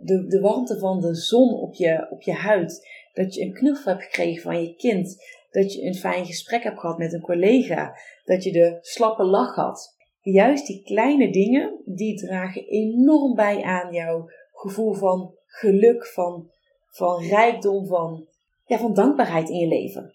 de, 0.00 0.26
de 0.26 0.40
warmte 0.40 0.78
van 0.78 1.00
de 1.00 1.14
zon 1.14 1.54
op 1.54 1.74
je, 1.74 2.06
op 2.10 2.22
je 2.22 2.32
huid. 2.32 2.88
Dat 3.12 3.34
je 3.34 3.44
een 3.44 3.52
knuffel 3.52 3.92
hebt 3.92 4.04
gekregen 4.04 4.42
van 4.42 4.62
je 4.62 4.74
kind. 4.74 5.16
Dat 5.50 5.72
je 5.72 5.86
een 5.86 5.94
fijn 5.94 6.26
gesprek 6.26 6.62
hebt 6.62 6.80
gehad 6.80 6.98
met 6.98 7.12
een 7.12 7.20
collega. 7.20 7.94
Dat 8.24 8.44
je 8.44 8.52
de 8.52 8.78
slappe 8.80 9.24
lach 9.24 9.54
had. 9.54 9.96
Juist 10.22 10.66
die 10.66 10.82
kleine 10.82 11.30
dingen, 11.30 11.82
die 11.84 12.16
dragen 12.16 12.66
enorm 12.66 13.34
bij 13.34 13.62
aan 13.62 13.92
jouw 13.92 14.28
gevoel 14.52 14.94
van 14.94 15.34
geluk, 15.46 16.06
van, 16.06 16.50
van 16.86 17.22
rijkdom, 17.22 17.86
van, 17.86 18.26
ja, 18.64 18.78
van 18.78 18.94
dankbaarheid 18.94 19.48
in 19.48 19.58
je 19.58 19.66
leven. 19.66 20.14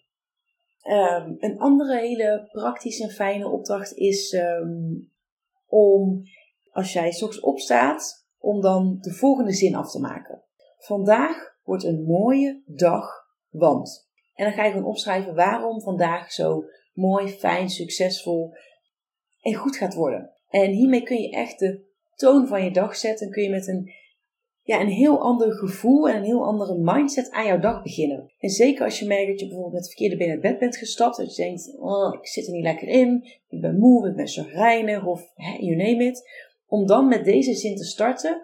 Um, 0.87 1.35
een 1.39 1.59
andere 1.59 1.99
hele 1.99 2.47
praktische 2.51 3.03
en 3.03 3.09
fijne 3.09 3.49
opdracht 3.49 3.93
is 3.93 4.33
um, 4.33 5.11
om, 5.67 6.23
als 6.71 6.93
jij 6.93 7.11
straks 7.11 7.39
opstaat, 7.39 8.25
om 8.39 8.61
dan 8.61 8.97
de 8.99 9.13
volgende 9.13 9.53
zin 9.53 9.75
af 9.75 9.91
te 9.91 9.99
maken. 9.99 10.43
Vandaag 10.77 11.57
wordt 11.63 11.83
een 11.83 12.03
mooie 12.03 12.61
dag, 12.65 13.07
want. 13.49 14.09
En 14.33 14.45
dan 14.45 14.53
ga 14.53 14.63
je 14.63 14.71
gewoon 14.71 14.87
opschrijven 14.87 15.35
waarom 15.35 15.81
vandaag 15.81 16.31
zo 16.31 16.63
mooi, 16.93 17.27
fijn, 17.27 17.69
succesvol 17.69 18.53
en 19.45 19.53
goed 19.53 19.75
gaat 19.75 19.93
worden. 19.93 20.31
En 20.49 20.71
hiermee 20.71 21.03
kun 21.03 21.21
je 21.21 21.29
echt 21.29 21.59
de 21.59 21.83
toon 22.15 22.47
van 22.47 22.63
je 22.63 22.71
dag 22.71 22.95
zetten. 22.95 23.25
En 23.25 23.33
kun 23.33 23.43
je 23.43 23.49
met 23.49 23.67
een 23.67 23.91
ja, 24.61 24.81
een 24.81 24.87
heel 24.87 25.19
ander 25.19 25.53
gevoel 25.53 26.09
en 26.09 26.15
een 26.15 26.23
heel 26.23 26.45
andere 26.45 26.77
mindset 26.77 27.31
aan 27.31 27.45
jouw 27.45 27.59
dag 27.59 27.83
beginnen. 27.83 28.31
En 28.39 28.49
zeker 28.49 28.85
als 28.85 28.99
je 28.99 29.07
merkt 29.07 29.27
dat 29.27 29.39
je 29.39 29.45
bijvoorbeeld 29.45 29.73
met 29.75 29.87
verkeerde 29.87 30.17
benen 30.17 30.33
uit 30.33 30.41
bed 30.41 30.59
bent 30.59 30.77
gestapt. 30.77 31.17
Dat 31.17 31.35
je 31.35 31.43
denkt, 31.43 31.77
oh, 31.79 32.13
ik 32.13 32.27
zit 32.27 32.47
er 32.47 32.53
niet 32.53 32.63
lekker 32.63 32.87
in. 32.87 33.23
Ik 33.47 33.61
ben 33.61 33.77
moe, 33.77 34.09
ik 34.09 34.15
ben 34.15 34.27
chagrijnig 34.27 35.05
of 35.05 35.31
you 35.59 35.75
name 35.75 36.03
it. 36.03 36.29
Om 36.67 36.87
dan 36.87 37.07
met 37.07 37.25
deze 37.25 37.53
zin 37.53 37.75
te 37.75 37.83
starten. 37.83 38.41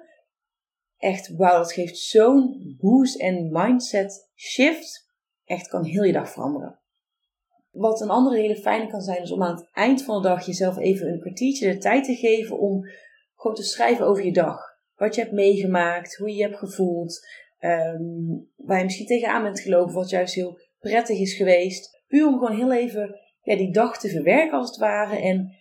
Echt, 0.98 1.36
wauw, 1.36 1.58
dat 1.58 1.74
geeft 1.74 1.98
zo'n 1.98 2.76
boost 2.80 3.20
en 3.20 3.50
mindset 3.52 4.30
shift. 4.36 5.10
Echt 5.46 5.68
kan 5.68 5.84
heel 5.84 6.04
je 6.04 6.14
dag 6.14 6.30
veranderen. 6.30 6.81
Wat 7.72 8.02
een 8.02 8.10
andere 8.10 8.38
hele 8.38 8.56
fijne 8.56 8.88
kan 8.88 9.02
zijn, 9.02 9.22
is 9.22 9.32
om 9.32 9.44
aan 9.44 9.56
het 9.56 9.70
eind 9.74 10.04
van 10.04 10.22
de 10.22 10.28
dag 10.28 10.46
jezelf 10.46 10.78
even 10.78 11.08
een 11.08 11.20
kwartiertje 11.20 11.72
de 11.72 11.78
tijd 11.78 12.04
te 12.04 12.16
geven 12.16 12.60
om 12.60 12.86
gewoon 13.36 13.56
te 13.56 13.64
schrijven 13.64 14.06
over 14.06 14.26
je 14.26 14.34
dag. 14.34 14.60
Wat 14.96 15.16
je 15.16 15.22
hebt 15.22 15.34
meegemaakt, 15.34 16.16
hoe 16.16 16.30
je 16.30 16.36
je 16.36 16.44
hebt 16.44 16.58
gevoeld, 16.58 17.28
um, 17.60 18.50
waar 18.56 18.78
je 18.78 18.84
misschien 18.84 19.06
tegenaan 19.06 19.44
bent 19.44 19.60
gelopen, 19.60 19.94
wat 19.94 20.10
juist 20.10 20.34
heel 20.34 20.60
prettig 20.80 21.20
is 21.20 21.34
geweest. 21.34 22.04
Puur 22.08 22.28
om 22.28 22.38
gewoon 22.38 22.56
heel 22.56 22.74
even 22.74 23.20
ja, 23.42 23.56
die 23.56 23.72
dag 23.72 24.00
te 24.00 24.10
verwerken 24.10 24.58
als 24.58 24.70
het 24.70 24.80
ware. 24.80 25.20
En 25.20 25.52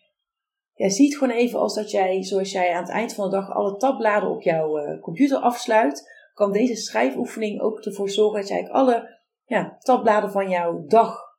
ja, 0.74 0.88
zie 0.88 1.08
het 1.08 1.16
gewoon 1.18 1.36
even 1.36 1.58
als 1.58 1.74
dat 1.74 1.90
jij, 1.90 2.22
zoals 2.22 2.52
jij 2.52 2.74
aan 2.74 2.82
het 2.82 2.92
eind 2.92 3.14
van 3.14 3.30
de 3.30 3.36
dag 3.36 3.50
alle 3.50 3.76
tabbladen 3.76 4.30
op 4.30 4.42
jouw 4.42 4.78
uh, 4.78 5.00
computer 5.00 5.38
afsluit, 5.38 6.10
kan 6.34 6.52
deze 6.52 6.76
schrijfoefening 6.76 7.60
ook 7.60 7.78
ervoor 7.78 8.10
zorgen 8.10 8.40
dat 8.40 8.48
jij 8.48 8.68
alle 8.68 9.18
ja, 9.44 9.76
tabbladen 9.78 10.30
van 10.30 10.48
jouw 10.48 10.84
dag 10.86 11.29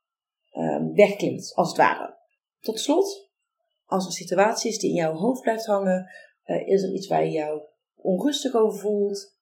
um, 0.52 0.94
wegklinkt, 0.94 1.54
als 1.54 1.68
het 1.68 1.76
ware. 1.76 2.16
Tot 2.60 2.80
slot, 2.80 3.30
als 3.84 4.06
er 4.06 4.12
situatie 4.12 4.70
is 4.70 4.78
die 4.78 4.90
in 4.90 4.96
jouw 4.96 5.14
hoofd 5.14 5.42
blijft 5.42 5.66
hangen, 5.66 6.10
uh, 6.46 6.68
is 6.68 6.82
er 6.82 6.92
iets 6.92 7.06
waar 7.06 7.24
je 7.24 7.30
jou 7.30 7.62
onrustig 7.96 8.54
over 8.54 8.80
voelt, 8.80 9.36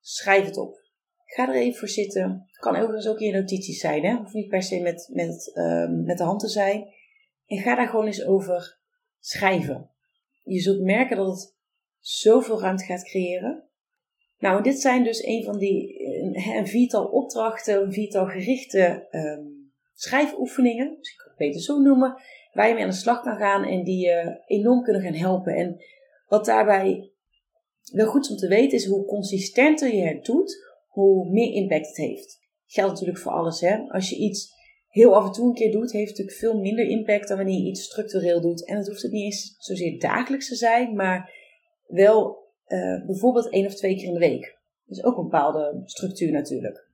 schrijf 0.00 0.44
het 0.44 0.56
op. 0.56 0.78
Ga 1.24 1.48
er 1.48 1.54
even 1.54 1.78
voor 1.78 1.88
zitten. 1.88 2.48
Kan 2.52 2.76
overigens 2.76 3.08
ook 3.08 3.20
in 3.20 3.26
je 3.26 3.32
notities 3.32 3.80
zijn, 3.80 4.04
hè? 4.04 4.16
Hoeft 4.16 4.34
niet 4.34 4.48
per 4.48 4.62
se 4.62 4.80
met, 4.80 5.08
met, 5.12 5.52
um, 5.54 6.04
met 6.04 6.18
de 6.18 6.24
hand 6.24 6.40
te 6.40 6.48
zijn. 6.48 6.94
En 7.46 7.58
ga 7.58 7.74
daar 7.74 7.88
gewoon 7.88 8.06
eens 8.06 8.24
over 8.24 8.78
schrijven. 9.20 9.90
Je 10.42 10.60
zult 10.60 10.80
merken 10.80 11.16
dat 11.16 11.26
het 11.26 11.54
zoveel 11.98 12.60
ruimte 12.60 12.84
gaat 12.84 13.04
creëren. 13.04 13.68
Nou, 14.38 14.62
dit 14.62 14.80
zijn 14.80 15.04
dus 15.04 15.24
een 15.24 15.44
van 15.44 15.58
die 15.58 16.04
een, 16.54 16.66
viertal 16.66 17.06
opdrachten, 17.06 17.82
een 17.82 17.92
viertal 17.92 18.26
gerichte 18.26 19.08
um, 19.10 19.59
schrijfoefeningen, 20.02 20.86
ik 20.86 21.14
kan 21.16 21.28
het 21.28 21.36
beter 21.36 21.60
zo 21.60 21.78
noemen, 21.78 22.22
waar 22.52 22.68
je 22.68 22.74
mee 22.74 22.82
aan 22.82 22.90
de 22.90 22.96
slag 22.96 23.22
kan 23.22 23.36
gaan 23.36 23.64
en 23.64 23.84
die 23.84 24.06
je 24.06 24.42
enorm 24.46 24.82
kunnen 24.82 25.02
gaan 25.02 25.14
helpen. 25.14 25.54
En 25.54 25.84
wat 26.26 26.44
daarbij 26.44 27.10
wel 27.92 28.06
goed 28.06 28.30
om 28.30 28.36
te 28.36 28.48
weten 28.48 28.78
is 28.78 28.86
hoe 28.86 29.04
consistenter 29.04 29.94
je 29.94 30.02
het 30.02 30.24
doet, 30.24 30.66
hoe 30.88 31.30
meer 31.30 31.52
impact 31.52 31.86
het 31.86 31.96
heeft. 31.96 32.40
Geldt 32.66 32.92
natuurlijk 32.92 33.18
voor 33.18 33.32
alles. 33.32 33.60
Hè? 33.60 33.76
Als 33.88 34.10
je 34.10 34.16
iets 34.16 34.52
heel 34.88 35.14
af 35.14 35.26
en 35.26 35.32
toe 35.32 35.48
een 35.48 35.54
keer 35.54 35.72
doet, 35.72 35.92
heeft 35.92 36.08
het 36.08 36.18
natuurlijk 36.18 36.36
veel 36.36 36.60
minder 36.60 36.84
impact 36.84 37.28
dan 37.28 37.36
wanneer 37.36 37.58
je 37.58 37.68
iets 37.68 37.84
structureel 37.84 38.40
doet. 38.40 38.66
En 38.66 38.76
het 38.76 38.86
hoeft 38.86 39.02
het 39.02 39.12
niet 39.12 39.24
eens 39.24 39.54
zozeer 39.58 39.98
dagelijks 39.98 40.48
te 40.48 40.54
zijn, 40.54 40.94
maar 40.94 41.32
wel 41.86 42.38
uh, 42.66 43.06
bijvoorbeeld 43.06 43.50
één 43.50 43.66
of 43.66 43.74
twee 43.74 43.96
keer 43.96 44.06
in 44.06 44.12
de 44.12 44.18
week. 44.18 44.58
Dus 44.84 45.04
ook 45.04 45.16
een 45.16 45.22
bepaalde 45.22 45.82
structuur 45.84 46.32
natuurlijk. 46.32 46.89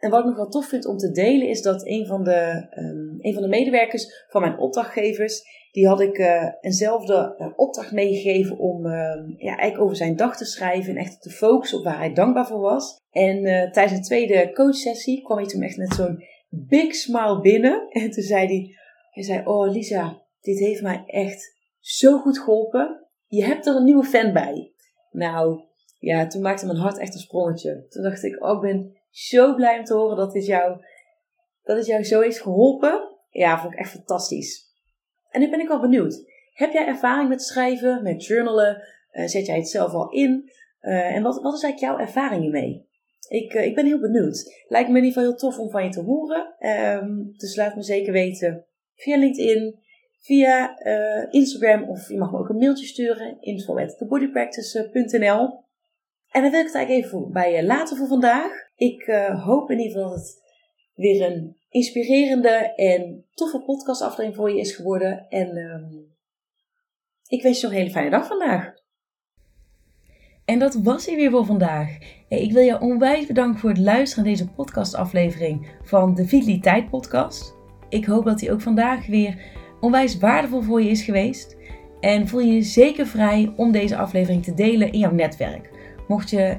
En 0.00 0.10
wat 0.10 0.20
ik 0.20 0.26
nog 0.26 0.36
wel 0.36 0.48
tof 0.48 0.66
vind 0.66 0.86
om 0.86 0.96
te 0.96 1.10
delen 1.10 1.48
is 1.48 1.62
dat 1.62 1.86
een 1.86 2.06
van 2.06 2.24
de, 2.24 2.66
um, 2.76 3.16
een 3.18 3.32
van 3.32 3.42
de 3.42 3.48
medewerkers 3.48 4.24
van 4.28 4.40
mijn 4.40 4.58
opdrachtgevers, 4.58 5.42
die 5.72 5.86
had 5.86 6.00
ik 6.00 6.18
uh, 6.18 6.48
eenzelfde 6.60 7.34
uh, 7.38 7.46
opdracht 7.56 7.92
meegegeven 7.92 8.58
om 8.58 8.86
uh, 8.86 8.92
ja, 9.36 9.56
eigenlijk 9.56 9.80
over 9.80 9.96
zijn 9.96 10.16
dag 10.16 10.36
te 10.36 10.44
schrijven 10.44 10.96
en 10.96 11.00
echt 11.00 11.22
te 11.22 11.30
focussen 11.30 11.78
op 11.78 11.84
waar 11.84 11.98
hij 11.98 12.12
dankbaar 12.12 12.46
voor 12.46 12.60
was. 12.60 12.98
En 13.10 13.42
tijdens 13.72 13.92
een 13.92 14.02
tweede 14.02 14.52
coachsessie 14.52 15.22
kwam 15.22 15.38
hij 15.38 15.46
toen 15.46 15.62
echt 15.62 15.76
met 15.76 15.94
zo'n 15.94 16.24
big 16.48 16.94
smile 16.94 17.40
binnen. 17.40 17.86
En 18.00 18.10
toen 18.10 18.22
zei 18.22 18.46
hij, 18.46 18.74
hij 19.10 19.22
zei, 19.22 19.46
oh 19.46 19.70
Lisa, 19.70 20.22
dit 20.40 20.58
heeft 20.58 20.82
mij 20.82 21.02
echt 21.06 21.56
zo 21.78 22.18
goed 22.18 22.38
geholpen. 22.38 23.06
Je 23.26 23.44
hebt 23.44 23.66
er 23.66 23.76
een 23.76 23.84
nieuwe 23.84 24.04
fan 24.04 24.32
bij. 24.32 24.72
Nou, 25.10 25.60
ja, 25.98 26.26
toen 26.26 26.42
maakte 26.42 26.66
mijn 26.66 26.78
hart 26.78 26.98
echt 26.98 27.14
een 27.14 27.20
sprongetje. 27.20 27.86
Toen 27.88 28.02
dacht 28.02 28.22
ik, 28.22 28.44
oh, 28.44 28.54
ik 28.54 28.60
ben 28.60 28.99
zo 29.10 29.54
blij 29.54 29.78
om 29.78 29.84
te 29.84 29.94
horen 29.94 30.16
dat 30.16 30.32
dit 30.32 30.46
jou, 30.46 30.84
dat 31.62 31.76
het 31.76 31.86
jou 31.86 32.04
zo 32.04 32.20
heeft 32.20 32.40
geholpen. 32.40 33.08
Ja, 33.30 33.60
vond 33.60 33.72
ik 33.72 33.78
echt 33.78 33.90
fantastisch. 33.90 34.70
En 35.30 35.40
nu 35.40 35.50
ben 35.50 35.60
ik 35.60 35.68
wel 35.68 35.80
benieuwd. 35.80 36.24
Heb 36.52 36.72
jij 36.72 36.86
ervaring 36.86 37.28
met 37.28 37.42
schrijven, 37.42 38.02
met 38.02 38.24
journalen? 38.24 38.82
Uh, 39.12 39.26
zet 39.26 39.46
jij 39.46 39.56
het 39.56 39.68
zelf 39.68 39.92
al 39.92 40.10
in? 40.10 40.50
Uh, 40.82 41.14
en 41.14 41.22
wat, 41.22 41.42
wat 41.42 41.54
is 41.54 41.62
eigenlijk 41.62 41.92
jouw 41.92 42.06
ervaring 42.06 42.42
hiermee? 42.42 42.88
Ik, 43.28 43.54
uh, 43.54 43.64
ik 43.64 43.74
ben 43.74 43.86
heel 43.86 44.00
benieuwd. 44.00 44.64
Lijkt 44.68 44.88
me 44.88 44.98
in 44.98 45.04
ieder 45.04 45.18
geval 45.18 45.30
heel 45.30 45.38
tof 45.38 45.58
om 45.58 45.70
van 45.70 45.84
je 45.84 45.90
te 45.90 46.00
horen. 46.00 46.54
Um, 46.60 47.32
dus 47.36 47.56
laat 47.56 47.76
me 47.76 47.82
zeker 47.82 48.12
weten 48.12 48.64
via 48.94 49.16
LinkedIn, 49.16 49.78
via 50.18 50.78
Instagram 51.30 51.88
of 51.88 52.08
je 52.08 52.18
mag 52.18 52.32
me 52.32 52.38
ook 52.38 52.48
een 52.48 52.56
mailtje 52.56 52.86
sturen. 52.86 53.36
info.thebodypractice.nl 53.40 55.64
En 56.30 56.42
dan 56.42 56.50
wil 56.50 56.60
ik 56.60 56.66
het 56.66 56.74
eigenlijk 56.74 57.06
even 57.06 57.32
bij 57.32 57.52
je 57.52 57.64
laten 57.64 57.96
voor 57.96 58.06
vandaag. 58.06 58.69
Ik 58.80 59.04
hoop 59.44 59.70
in 59.70 59.78
ieder 59.78 59.92
geval 59.92 60.10
dat 60.10 60.18
het 60.18 60.42
weer 60.94 61.30
een 61.30 61.56
inspirerende 61.68 62.74
en 62.74 63.24
toffe 63.34 63.60
podcastaflevering 63.60 64.36
voor 64.36 64.50
je 64.50 64.60
is 64.60 64.74
geworden. 64.74 65.26
En 65.28 65.56
um, 65.56 66.14
ik 67.26 67.42
wens 67.42 67.60
je 67.60 67.62
nog 67.62 67.72
een 67.72 67.80
hele 67.80 67.92
fijne 67.92 68.10
dag 68.10 68.26
vandaag. 68.26 68.74
En 70.44 70.58
dat 70.58 70.74
was 70.74 71.06
hij 71.06 71.16
weer 71.16 71.30
voor 71.30 71.44
vandaag. 71.44 71.98
Ik 72.28 72.52
wil 72.52 72.62
je 72.62 72.80
onwijs 72.80 73.26
bedanken 73.26 73.60
voor 73.60 73.70
het 73.70 73.78
luisteren 73.78 74.24
naar 74.24 74.32
deze 74.32 74.48
podcastaflevering 74.48 75.70
van 75.82 76.14
de 76.14 76.26
Vitaliteit 76.26 76.90
Podcast. 76.90 77.54
Ik 77.88 78.04
hoop 78.04 78.24
dat 78.24 78.38
die 78.38 78.52
ook 78.52 78.60
vandaag 78.60 79.06
weer 79.06 79.42
onwijs 79.80 80.18
waardevol 80.18 80.62
voor 80.62 80.82
je 80.82 80.90
is 80.90 81.02
geweest. 81.02 81.56
En 82.00 82.28
voel 82.28 82.40
je 82.40 82.52
je 82.52 82.62
zeker 82.62 83.06
vrij 83.06 83.52
om 83.56 83.72
deze 83.72 83.96
aflevering 83.96 84.44
te 84.44 84.54
delen 84.54 84.92
in 84.92 84.98
jouw 84.98 85.12
netwerk. 85.12 85.70
Mocht 86.08 86.30
je 86.30 86.58